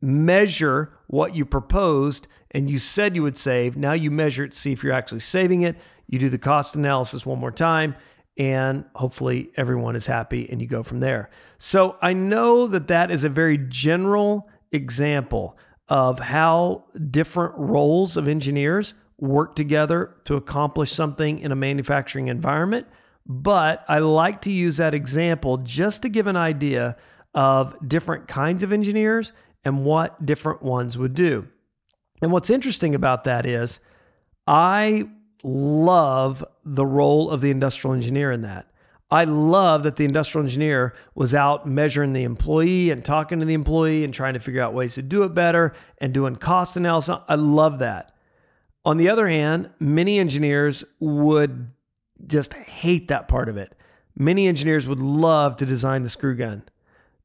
measure 0.00 0.92
what 1.06 1.34
you 1.34 1.44
proposed 1.44 2.26
and 2.50 2.70
you 2.70 2.78
said 2.78 3.14
you 3.14 3.22
would 3.22 3.36
save. 3.36 3.76
Now 3.76 3.92
you 3.92 4.10
measure 4.10 4.44
it, 4.44 4.54
see 4.54 4.72
if 4.72 4.82
you're 4.82 4.92
actually 4.92 5.20
saving 5.20 5.62
it. 5.62 5.76
You 6.06 6.18
do 6.18 6.28
the 6.28 6.38
cost 6.38 6.74
analysis 6.74 7.26
one 7.26 7.38
more 7.38 7.50
time, 7.50 7.94
and 8.38 8.84
hopefully 8.94 9.50
everyone 9.56 9.96
is 9.96 10.06
happy 10.06 10.48
and 10.50 10.62
you 10.62 10.66
go 10.66 10.82
from 10.82 11.00
there. 11.00 11.28
So 11.58 11.96
I 12.00 12.12
know 12.14 12.66
that 12.68 12.88
that 12.88 13.10
is 13.10 13.24
a 13.24 13.28
very 13.28 13.58
general 13.58 14.48
example 14.72 15.58
of 15.88 16.18
how 16.18 16.84
different 17.10 17.56
roles 17.56 18.16
of 18.16 18.28
engineers 18.28 18.94
work 19.18 19.56
together 19.56 20.14
to 20.24 20.36
accomplish 20.36 20.92
something 20.92 21.38
in 21.38 21.50
a 21.50 21.56
manufacturing 21.56 22.28
environment. 22.28 22.86
But 23.26 23.84
I 23.88 23.98
like 23.98 24.40
to 24.42 24.52
use 24.52 24.76
that 24.76 24.94
example 24.94 25.58
just 25.58 26.02
to 26.02 26.08
give 26.08 26.26
an 26.26 26.36
idea 26.36 26.96
of 27.34 27.76
different 27.86 28.28
kinds 28.28 28.62
of 28.62 28.72
engineers 28.72 29.32
and 29.68 29.84
what 29.84 30.24
different 30.24 30.62
ones 30.62 30.96
would 30.96 31.12
do. 31.12 31.46
And 32.22 32.32
what's 32.32 32.48
interesting 32.48 32.94
about 32.94 33.24
that 33.24 33.44
is 33.44 33.80
I 34.46 35.10
love 35.42 36.42
the 36.64 36.86
role 36.86 37.28
of 37.30 37.42
the 37.42 37.50
industrial 37.50 37.92
engineer 37.94 38.32
in 38.32 38.40
that. 38.40 38.70
I 39.10 39.24
love 39.24 39.82
that 39.82 39.96
the 39.96 40.06
industrial 40.06 40.44
engineer 40.44 40.94
was 41.14 41.34
out 41.34 41.68
measuring 41.68 42.14
the 42.14 42.24
employee 42.24 42.88
and 42.88 43.04
talking 43.04 43.40
to 43.40 43.44
the 43.44 43.52
employee 43.52 44.04
and 44.04 44.12
trying 44.12 44.34
to 44.34 44.40
figure 44.40 44.62
out 44.62 44.72
ways 44.72 44.94
to 44.94 45.02
do 45.02 45.22
it 45.22 45.34
better 45.34 45.74
and 45.98 46.14
doing 46.14 46.36
cost 46.36 46.76
analysis. 46.78 47.18
I 47.28 47.34
love 47.34 47.78
that. 47.78 48.12
On 48.86 48.96
the 48.96 49.10
other 49.10 49.28
hand, 49.28 49.70
many 49.78 50.18
engineers 50.18 50.82
would 50.98 51.72
just 52.26 52.54
hate 52.54 53.08
that 53.08 53.28
part 53.28 53.50
of 53.50 53.58
it. 53.58 53.74
Many 54.16 54.48
engineers 54.48 54.88
would 54.88 55.00
love 55.00 55.56
to 55.56 55.66
design 55.66 56.04
the 56.04 56.08
screw 56.08 56.34
gun. 56.34 56.62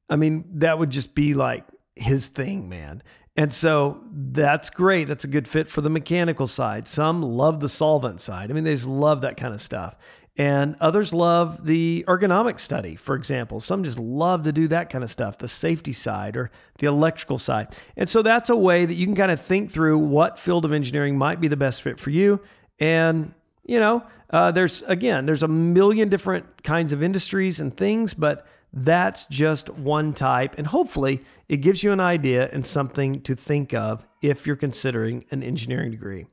I 0.09 0.17
mean, 0.17 0.43
that 0.55 0.77
would 0.77 0.89
just 0.89 1.15
be 1.15 1.33
like 1.33 1.63
his 1.95 2.27
thing, 2.27 2.69
man. 2.69 3.03
And 3.35 3.51
so 3.51 4.03
that's 4.11 4.69
great. 4.69 5.07
That's 5.07 5.23
a 5.23 5.27
good 5.27 5.47
fit 5.47 5.69
for 5.69 5.81
the 5.81 5.89
mechanical 5.89 6.45
side. 6.45 6.87
Some 6.87 7.21
love 7.21 7.59
the 7.61 7.69
solvent 7.69 8.21
side. 8.21 8.51
I 8.51 8.53
mean, 8.53 8.63
they 8.63 8.75
just 8.75 8.87
love 8.87 9.21
that 9.21 9.37
kind 9.37 9.53
of 9.53 9.61
stuff. 9.61 9.95
And 10.35 10.75
others 10.79 11.13
love 11.13 11.65
the 11.65 12.05
ergonomic 12.07 12.59
study, 12.59 12.95
for 12.95 13.15
example. 13.15 13.59
Some 13.59 13.83
just 13.83 13.99
love 13.99 14.43
to 14.43 14.51
do 14.51 14.67
that 14.69 14.89
kind 14.89 15.03
of 15.03 15.11
stuff, 15.11 15.37
the 15.37 15.47
safety 15.47 15.93
side 15.93 16.35
or 16.35 16.49
the 16.79 16.87
electrical 16.87 17.37
side. 17.37 17.75
And 17.95 18.09
so 18.09 18.23
that's 18.23 18.49
a 18.49 18.55
way 18.55 18.85
that 18.85 18.95
you 18.95 19.05
can 19.05 19.15
kind 19.15 19.31
of 19.31 19.39
think 19.39 19.71
through 19.71 19.99
what 19.99 20.39
field 20.39 20.65
of 20.65 20.73
engineering 20.73 21.17
might 21.17 21.39
be 21.39 21.47
the 21.47 21.57
best 21.57 21.83
fit 21.83 21.99
for 21.99 22.09
you. 22.09 22.39
And, 22.79 23.33
you 23.63 23.79
know, 23.79 24.03
uh, 24.31 24.51
there's, 24.51 24.81
again, 24.83 25.27
there's 25.27 25.43
a 25.43 25.47
million 25.47 26.09
different 26.09 26.63
kinds 26.63 26.93
of 26.93 27.03
industries 27.03 27.59
and 27.59 27.75
things, 27.75 28.15
but 28.15 28.47
that's 28.73 29.25
just 29.25 29.69
one 29.69 30.13
type. 30.13 30.55
And 30.57 30.67
hopefully 30.67 31.21
it 31.47 31.57
gives 31.57 31.83
you 31.83 31.91
an 31.91 31.99
idea 31.99 32.49
and 32.51 32.65
something 32.65 33.21
to 33.21 33.35
think 33.35 33.73
of 33.73 34.05
if 34.21 34.47
you're 34.47 34.55
considering 34.55 35.25
an 35.29 35.43
engineering 35.43 35.91
degree. 35.91 36.25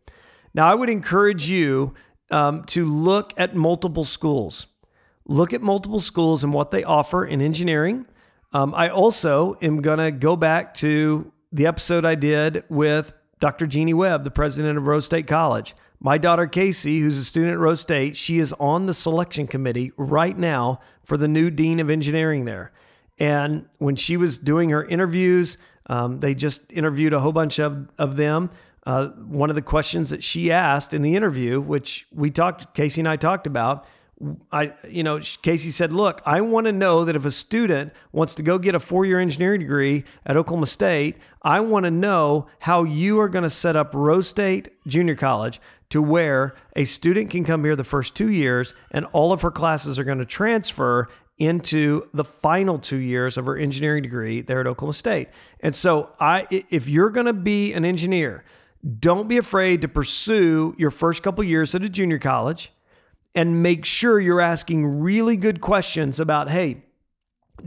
Now, 0.54 0.66
I 0.68 0.74
would 0.74 0.88
encourage 0.88 1.48
you 1.50 1.94
um, 2.30 2.64
to 2.64 2.86
look 2.86 3.34
at 3.36 3.54
multiple 3.54 4.04
schools. 4.04 4.66
look 5.26 5.52
at 5.52 5.60
multiple 5.60 6.00
schools 6.00 6.42
and 6.42 6.52
what 6.52 6.70
they 6.70 6.82
offer 6.82 7.24
in 7.24 7.40
engineering. 7.40 8.06
Um, 8.52 8.74
I 8.74 8.88
also 8.88 9.56
am 9.62 9.80
going 9.80 9.98
to 9.98 10.10
go 10.10 10.34
back 10.34 10.74
to 10.74 11.30
the 11.52 11.66
episode 11.66 12.04
I 12.04 12.16
did 12.16 12.64
with 12.68 13.12
Dr. 13.38 13.66
Jeannie 13.66 13.94
Webb, 13.94 14.24
the 14.24 14.30
president 14.30 14.76
of 14.76 14.86
Rose 14.86 15.06
State 15.06 15.26
College. 15.26 15.74
My 16.02 16.16
daughter 16.16 16.46
Casey, 16.46 17.00
who's 17.00 17.18
a 17.18 17.24
student 17.24 17.52
at 17.52 17.58
Rose 17.58 17.82
State, 17.82 18.16
she 18.16 18.38
is 18.38 18.54
on 18.54 18.86
the 18.86 18.94
selection 18.94 19.46
committee 19.46 19.92
right 19.98 20.36
now 20.36 20.80
for 21.04 21.18
the 21.18 21.28
new 21.28 21.50
dean 21.50 21.78
of 21.78 21.90
engineering 21.90 22.46
there. 22.46 22.72
And 23.18 23.66
when 23.76 23.96
she 23.96 24.16
was 24.16 24.38
doing 24.38 24.70
her 24.70 24.82
interviews, 24.82 25.58
um, 25.88 26.20
they 26.20 26.34
just 26.34 26.72
interviewed 26.72 27.12
a 27.12 27.20
whole 27.20 27.32
bunch 27.32 27.58
of, 27.58 27.90
of 27.98 28.16
them. 28.16 28.48
Uh, 28.86 29.08
one 29.08 29.50
of 29.50 29.56
the 29.56 29.62
questions 29.62 30.08
that 30.08 30.24
she 30.24 30.50
asked 30.50 30.94
in 30.94 31.02
the 31.02 31.14
interview, 31.14 31.60
which 31.60 32.06
we 32.14 32.30
talked, 32.30 32.74
Casey 32.74 33.02
and 33.02 33.08
I 33.08 33.16
talked 33.16 33.46
about, 33.46 33.84
I, 34.52 34.74
you 34.86 35.02
know, 35.02 35.18
Casey 35.40 35.70
said, 35.70 35.92
look, 35.92 36.20
I 36.26 36.42
want 36.42 36.66
to 36.66 36.72
know 36.72 37.06
that 37.06 37.16
if 37.16 37.24
a 37.24 37.30
student 37.30 37.92
wants 38.12 38.34
to 38.34 38.42
go 38.42 38.58
get 38.58 38.74
a 38.74 38.80
four 38.80 39.06
year 39.06 39.18
engineering 39.18 39.60
degree 39.60 40.04
at 40.26 40.36
Oklahoma 40.36 40.66
State, 40.66 41.16
I 41.42 41.60
want 41.60 41.84
to 41.84 41.90
know 41.90 42.46
how 42.60 42.84
you 42.84 43.18
are 43.20 43.28
going 43.28 43.44
to 43.44 43.50
set 43.50 43.76
up 43.76 43.94
Rose 43.94 44.28
State 44.28 44.68
Junior 44.86 45.14
College 45.14 45.60
to 45.88 46.02
where 46.02 46.54
a 46.76 46.84
student 46.84 47.30
can 47.30 47.44
come 47.44 47.64
here 47.64 47.74
the 47.74 47.82
first 47.82 48.14
two 48.14 48.30
years 48.30 48.74
and 48.90 49.06
all 49.06 49.32
of 49.32 49.40
her 49.40 49.50
classes 49.50 49.98
are 49.98 50.04
going 50.04 50.18
to 50.18 50.26
transfer 50.26 51.08
into 51.38 52.06
the 52.12 52.24
final 52.24 52.78
two 52.78 52.98
years 52.98 53.38
of 53.38 53.46
her 53.46 53.56
engineering 53.56 54.02
degree 54.02 54.42
there 54.42 54.60
at 54.60 54.66
Oklahoma 54.66 54.92
State. 54.92 55.28
And 55.60 55.74
so 55.74 56.12
I 56.20 56.46
if 56.70 56.88
you're 56.88 57.10
going 57.10 57.26
to 57.26 57.32
be 57.32 57.72
an 57.72 57.86
engineer, 57.86 58.44
don't 58.98 59.28
be 59.28 59.38
afraid 59.38 59.80
to 59.80 59.88
pursue 59.88 60.74
your 60.76 60.90
first 60.90 61.22
couple 61.22 61.42
years 61.42 61.74
at 61.74 61.82
a 61.82 61.88
junior 61.88 62.18
college 62.18 62.70
and 63.34 63.62
make 63.62 63.84
sure 63.84 64.18
you're 64.18 64.40
asking 64.40 65.00
really 65.00 65.36
good 65.36 65.60
questions 65.60 66.18
about, 66.18 66.50
"Hey, 66.50 66.84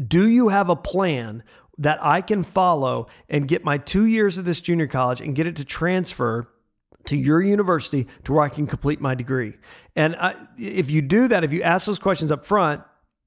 do 0.08 0.28
you 0.28 0.50
have 0.50 0.70
a 0.70 0.76
plan 0.76 1.44
that 1.78 1.98
I 2.04 2.22
can 2.22 2.44
follow 2.44 3.08
and 3.30 3.48
get 3.48 3.64
my 3.64 3.78
2 3.78 4.06
years 4.06 4.38
of 4.38 4.46
this 4.46 4.62
junior 4.62 4.88
college 4.88 5.22
and 5.22 5.36
get 5.36 5.48
it 5.48 5.56
to 5.56 5.66
transfer 5.66 6.48
to 7.06 7.18
your 7.18 7.42
university 7.42 8.08
to 8.24 8.34
where 8.34 8.44
I 8.44 8.50
can 8.50 8.68
complete 8.68 9.02
my 9.02 9.16
degree. 9.16 9.54
And 9.96 10.16
I, 10.16 10.36
if 10.58 10.90
you 10.90 11.02
do 11.02 11.28
that, 11.28 11.44
if 11.44 11.52
you 11.52 11.62
ask 11.62 11.86
those 11.86 12.00
questions 12.00 12.32
up 12.32 12.46
front, 12.46 12.82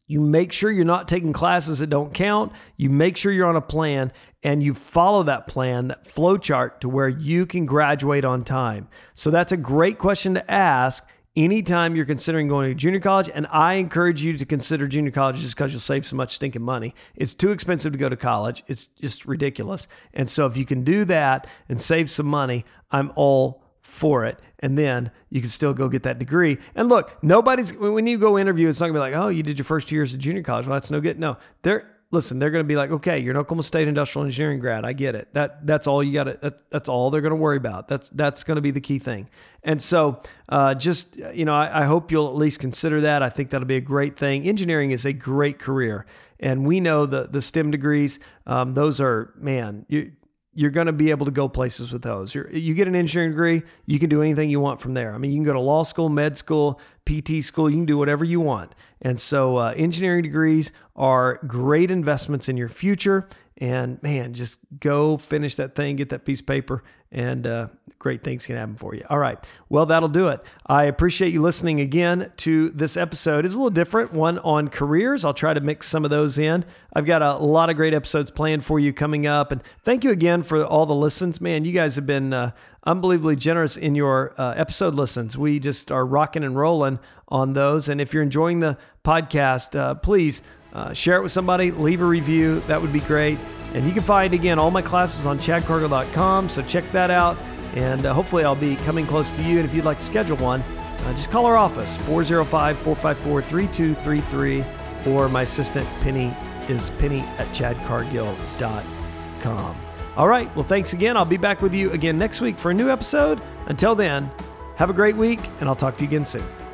you 0.07 0.21
make 0.21 0.53
sure 0.53 0.71
you're 0.71 0.85
not 0.85 1.09
taking 1.09 1.33
classes 1.33 1.81
that 1.81 1.89
don't 1.89 2.15
count. 2.15 2.53
You 2.77 2.91
make 2.91 3.17
sure 3.17 3.33
you're 3.33 3.49
on 3.49 3.57
a 3.57 3.61
plan 3.61 4.13
and 4.43 4.63
you 4.63 4.73
follow 4.73 5.25
that 5.25 5.47
plan, 5.47 5.89
that 5.89 6.07
flow 6.07 6.37
chart 6.37 6.81
to 6.83 6.89
where 6.89 7.09
you 7.09 7.45
can 7.45 7.67
graduate 7.67 8.25
on 8.25 8.45
time. 8.45 8.89
So 9.15 9.31
that's 9.31 9.51
a 9.51 9.57
great 9.57 9.99
question 9.99 10.35
to 10.35 10.51
ask 10.51 11.05
anytime 11.37 11.95
you're 11.95 12.07
considering 12.07 12.49
going 12.49 12.71
to 12.71 12.75
junior 12.75 13.01
college. 13.01 13.31
And 13.33 13.47
I 13.51 13.75
encourage 13.75 14.23
you 14.23 14.37
to 14.37 14.47
consider 14.47 14.89
junior 14.89 15.11
college 15.11 15.39
just 15.39 15.55
because 15.55 15.73
you'll 15.73 15.81
save 15.81 16.07
so 16.07 16.17
much 16.17 16.35
stinking 16.35 16.63
money. 16.63 16.95
It's 17.15 17.35
too 17.35 17.51
expensive 17.51 17.93
to 17.93 17.99
go 17.99 18.09
to 18.09 18.17
college, 18.17 18.65
it's 18.67 18.87
just 19.01 19.27
ridiculous. 19.27 19.87
And 20.15 20.29
so 20.29 20.47
if 20.47 20.57
you 20.57 20.65
can 20.65 20.83
do 20.83 21.05
that 21.05 21.47
and 21.69 21.81
save 21.81 22.11
some 22.11 22.27
money, 22.27 22.65
I'm 22.91 23.13
all 23.15 23.63
for 23.81 24.25
it. 24.25 24.41
And 24.61 24.77
then 24.79 25.11
you 25.31 25.41
can 25.41 25.51
still 25.51 25.75
go 25.75 25.89
get 25.89 26.03
that 26.05 26.19
degree. 26.19 26.59
And 26.75 26.89
look, 26.89 27.23
nobody's, 27.23 27.75
when 27.75 28.07
you 28.07 28.19
go 28.19 28.39
interview, 28.39 28.69
it's 28.69 28.81
not 28.81 28.87
gonna 28.87 28.97
be 28.97 29.01
like, 29.01 29.15
oh, 29.15 29.29
you 29.29 29.43
did 29.43 29.59
your 29.59 29.65
first 29.65 29.89
two 29.89 29.95
years 29.95 30.15
of 30.15 30.21
junior 30.21 30.43
college. 30.43 30.67
Well, 30.67 30.75
that's 30.75 30.91
no 30.91 31.01
good. 31.01 31.19
No, 31.19 31.37
they're, 31.63 31.96
listen, 32.17 32.39
they're 32.39 32.51
going 32.51 32.65
to 32.65 32.69
be 32.69 32.77
like, 32.77 32.91
okay, 32.91 33.19
you're 33.19 33.33
an 33.33 33.37
Oklahoma 33.37 33.63
State 33.63 33.87
industrial 33.87 34.25
engineering 34.25 34.59
grad. 34.59 34.85
I 34.85 34.95
get 34.95 35.15
it. 35.15 35.29
That 35.35 35.67
that's 35.67 35.87
all 35.87 36.03
you 36.03 36.13
got 36.13 36.25
to. 36.25 36.39
That, 36.41 36.71
that's 36.71 36.89
all 36.89 37.11
they're 37.11 37.21
going 37.21 37.31
to 37.31 37.37
worry 37.37 37.59
about. 37.59 37.89
That's 37.89 38.09
that's 38.11 38.43
going 38.43 38.57
to 38.57 38.63
be 38.63 38.71
the 38.71 38.81
key 38.81 38.99
thing. 38.99 39.29
And 39.63 39.81
so, 39.81 40.23
uh, 40.49 40.75
just 40.75 41.17
you 41.17 41.45
know, 41.45 41.55
I, 41.55 41.83
I, 41.83 41.85
hope 41.85 42.11
you'll 42.11 42.29
at 42.29 42.37
least 42.37 42.59
consider 42.59 43.03
that. 43.03 43.23
I 43.23 43.29
think 43.29 43.51
that'll 43.51 43.67
be 43.67 43.77
a 43.77 43.81
great 43.81 44.17
thing. 44.17 44.45
Engineering 44.45 44.91
is 44.91 45.05
a 45.05 45.13
great 45.13 45.59
career, 45.59 46.07
and 46.41 46.67
we 46.67 46.81
know 46.81 47.05
the 47.05 47.25
the 47.25 47.43
STEM 47.43 47.71
degrees. 47.71 48.19
Um, 48.47 48.75
those 48.75 49.01
are 49.01 49.35
man, 49.37 49.85
you 49.89 50.13
you're 50.57 50.71
going 50.71 50.87
to 50.87 50.93
be 50.93 51.11
able 51.11 51.27
to 51.27 51.33
go 51.33 51.49
places 51.49 51.93
with 51.93 52.01
those. 52.01 52.35
You're, 52.35 52.51
you 52.51 52.73
get 52.73 52.89
an 52.89 52.97
engineering 52.97 53.33
degree, 53.33 53.63
you 53.85 53.99
can 53.99 54.09
do 54.09 54.23
anything 54.23 54.49
you 54.49 54.59
want 54.59 54.81
from 54.81 54.95
there. 54.95 55.15
I 55.15 55.19
mean, 55.19 55.31
you 55.31 55.37
can 55.37 55.45
go 55.45 55.53
to 55.53 55.61
law 55.61 55.83
school, 55.83 56.09
med 56.09 56.39
school, 56.39 56.81
PT 57.05 57.45
school, 57.45 57.69
you 57.69 57.77
can 57.77 57.85
do 57.85 57.99
whatever 57.99 58.25
you 58.25 58.41
want. 58.41 58.75
And 59.03 59.21
so, 59.21 59.59
uh, 59.59 59.75
engineering 59.77 60.23
degrees 60.23 60.73
are 60.97 61.41
great 61.47 61.91
investments 61.91 62.49
in 62.49 62.57
your 62.57 62.71
future. 62.71 63.29
And 63.59 64.03
man, 64.03 64.35
just 64.35 64.59
go 64.81 65.17
finish 65.17 65.55
that 65.57 65.75
thing, 65.75 65.97
get 65.97 66.11
that 66.11 66.27
piece 66.27 66.41
of 66.41 66.47
paper, 66.47 66.83
and 67.11 67.47
uh, 67.47 67.69
great 67.99 68.23
things 68.23 68.45
can 68.45 68.57
happen 68.57 68.77
for 68.77 68.95
you. 68.95 69.03
All 69.09 69.19
right. 69.19 69.39
Well, 69.71 69.87
that'll 69.87 70.11
do 70.11 70.29
it. 70.29 70.43
I 70.67 70.85
appreciate 70.85 71.33
you 71.33 71.41
listening 71.41 71.81
again 71.81 72.33
to 72.39 72.69
this 72.71 72.97
episode. 72.99 73.47
It's 73.47 73.55
a 73.55 73.57
little 73.57 73.71
different, 73.71 74.13
one 74.13 74.39
on 74.41 74.69
careers. 74.69 75.25
I'll 75.25 75.33
try 75.33 75.55
to 75.55 75.61
mix 75.61 75.89
some 75.89 76.05
of 76.05 76.11
those 76.11 76.37
in. 76.37 76.67
I've 76.93 77.07
got 77.07 77.23
a 77.23 77.37
lot 77.37 77.71
of 77.71 77.77
great 77.77 77.95
episodes 77.95 78.31
planned 78.31 78.65
for 78.65 78.79
you 78.79 78.93
coming 78.93 79.27
up. 79.27 79.53
And 79.53 79.63
thank 79.83 80.05
you 80.05 80.11
again 80.11 80.43
for 80.43 80.63
all 80.63 80.85
the 80.85 80.95
listens. 80.95 81.41
Man, 81.41 81.65
you 81.65 81.73
guys 81.73 81.97
have 81.97 82.07
been 82.07 82.35
uh, 82.35 82.51
unbelievably 82.85 83.37
generous 83.37 83.79
in 83.79 83.95
your 83.95 84.35
uh, 84.39 84.53
episode 84.55 84.95
listens. 84.95 85.39
We 85.39 85.59
just 85.61 85.91
are 85.91 86.05
rocking 86.05 86.45
and 86.45 86.57
rolling 86.57 86.99
on 87.29 87.55
those. 87.55 87.89
And 87.89 88.01
if 88.01 88.13
you're 88.13 88.23
enjoying 88.23 88.61
the 88.61 88.77
podcast, 89.05 89.79
uh, 89.79 89.95
please 89.95 90.43
uh, 90.77 90.93
share 90.93 91.17
it 91.17 91.23
with 91.23 91.33
somebody, 91.33 91.71
leave 91.71 92.03
a 92.03 92.05
review. 92.05 92.61
That 92.61 92.83
would 92.83 92.93
be 92.93 93.01
great. 93.01 93.39
And 93.73 93.87
you 93.87 93.93
can 93.93 94.03
find, 94.03 94.35
again, 94.35 94.59
all 94.59 94.71
my 94.71 94.83
classes 94.83 95.25
on 95.25 95.39
chadcargill.com. 95.39 96.51
So 96.51 96.61
check 96.63 96.91
that 96.93 97.11
out. 97.11 97.39
And 97.75 98.05
uh, 98.05 98.13
hopefully, 98.13 98.45
I'll 98.45 98.55
be 98.55 98.77
coming 98.77 99.07
close 99.07 99.31
to 99.33 99.43
you. 99.43 99.59
And 99.59 99.67
if 99.67 99.75
you'd 99.75 99.87
like 99.87 99.99
to 99.99 100.05
schedule 100.05 100.37
one, 100.37 100.61
uh, 100.61 101.13
just 101.15 101.31
call 101.31 101.47
our 101.47 101.57
office, 101.57 101.97
405 101.99 102.79
454 102.79 103.43
3233. 103.43 104.65
Or 105.13 105.29
my 105.29 105.43
assistant, 105.43 105.87
Penny, 106.01 106.35
is 106.69 106.91
penny 106.91 107.21
at 107.39 107.49
chadcargill.com. 107.49 109.77
All 110.17 110.29
right. 110.29 110.55
Well, 110.57 110.65
thanks 110.65 110.93
again. 110.93 111.17
I'll 111.17 111.25
be 111.25 111.39
back 111.39 111.63
with 111.63 111.75
you 111.75 111.91
again 111.93 112.19
next 112.19 112.41
week 112.41 112.59
for 112.59 112.71
a 112.71 112.75
new 112.75 112.91
episode. 112.91 113.41
Until 113.67 113.95
then, 113.95 114.31
have 114.77 114.91
a 114.91 114.95
great 114.95 115.17
week, 115.17 115.41
and 115.61 115.69
I'll 115.69 115.75
talk 115.75 115.97
to 115.99 116.05
you 116.05 116.09
again 116.09 116.25
soon. 116.25 116.66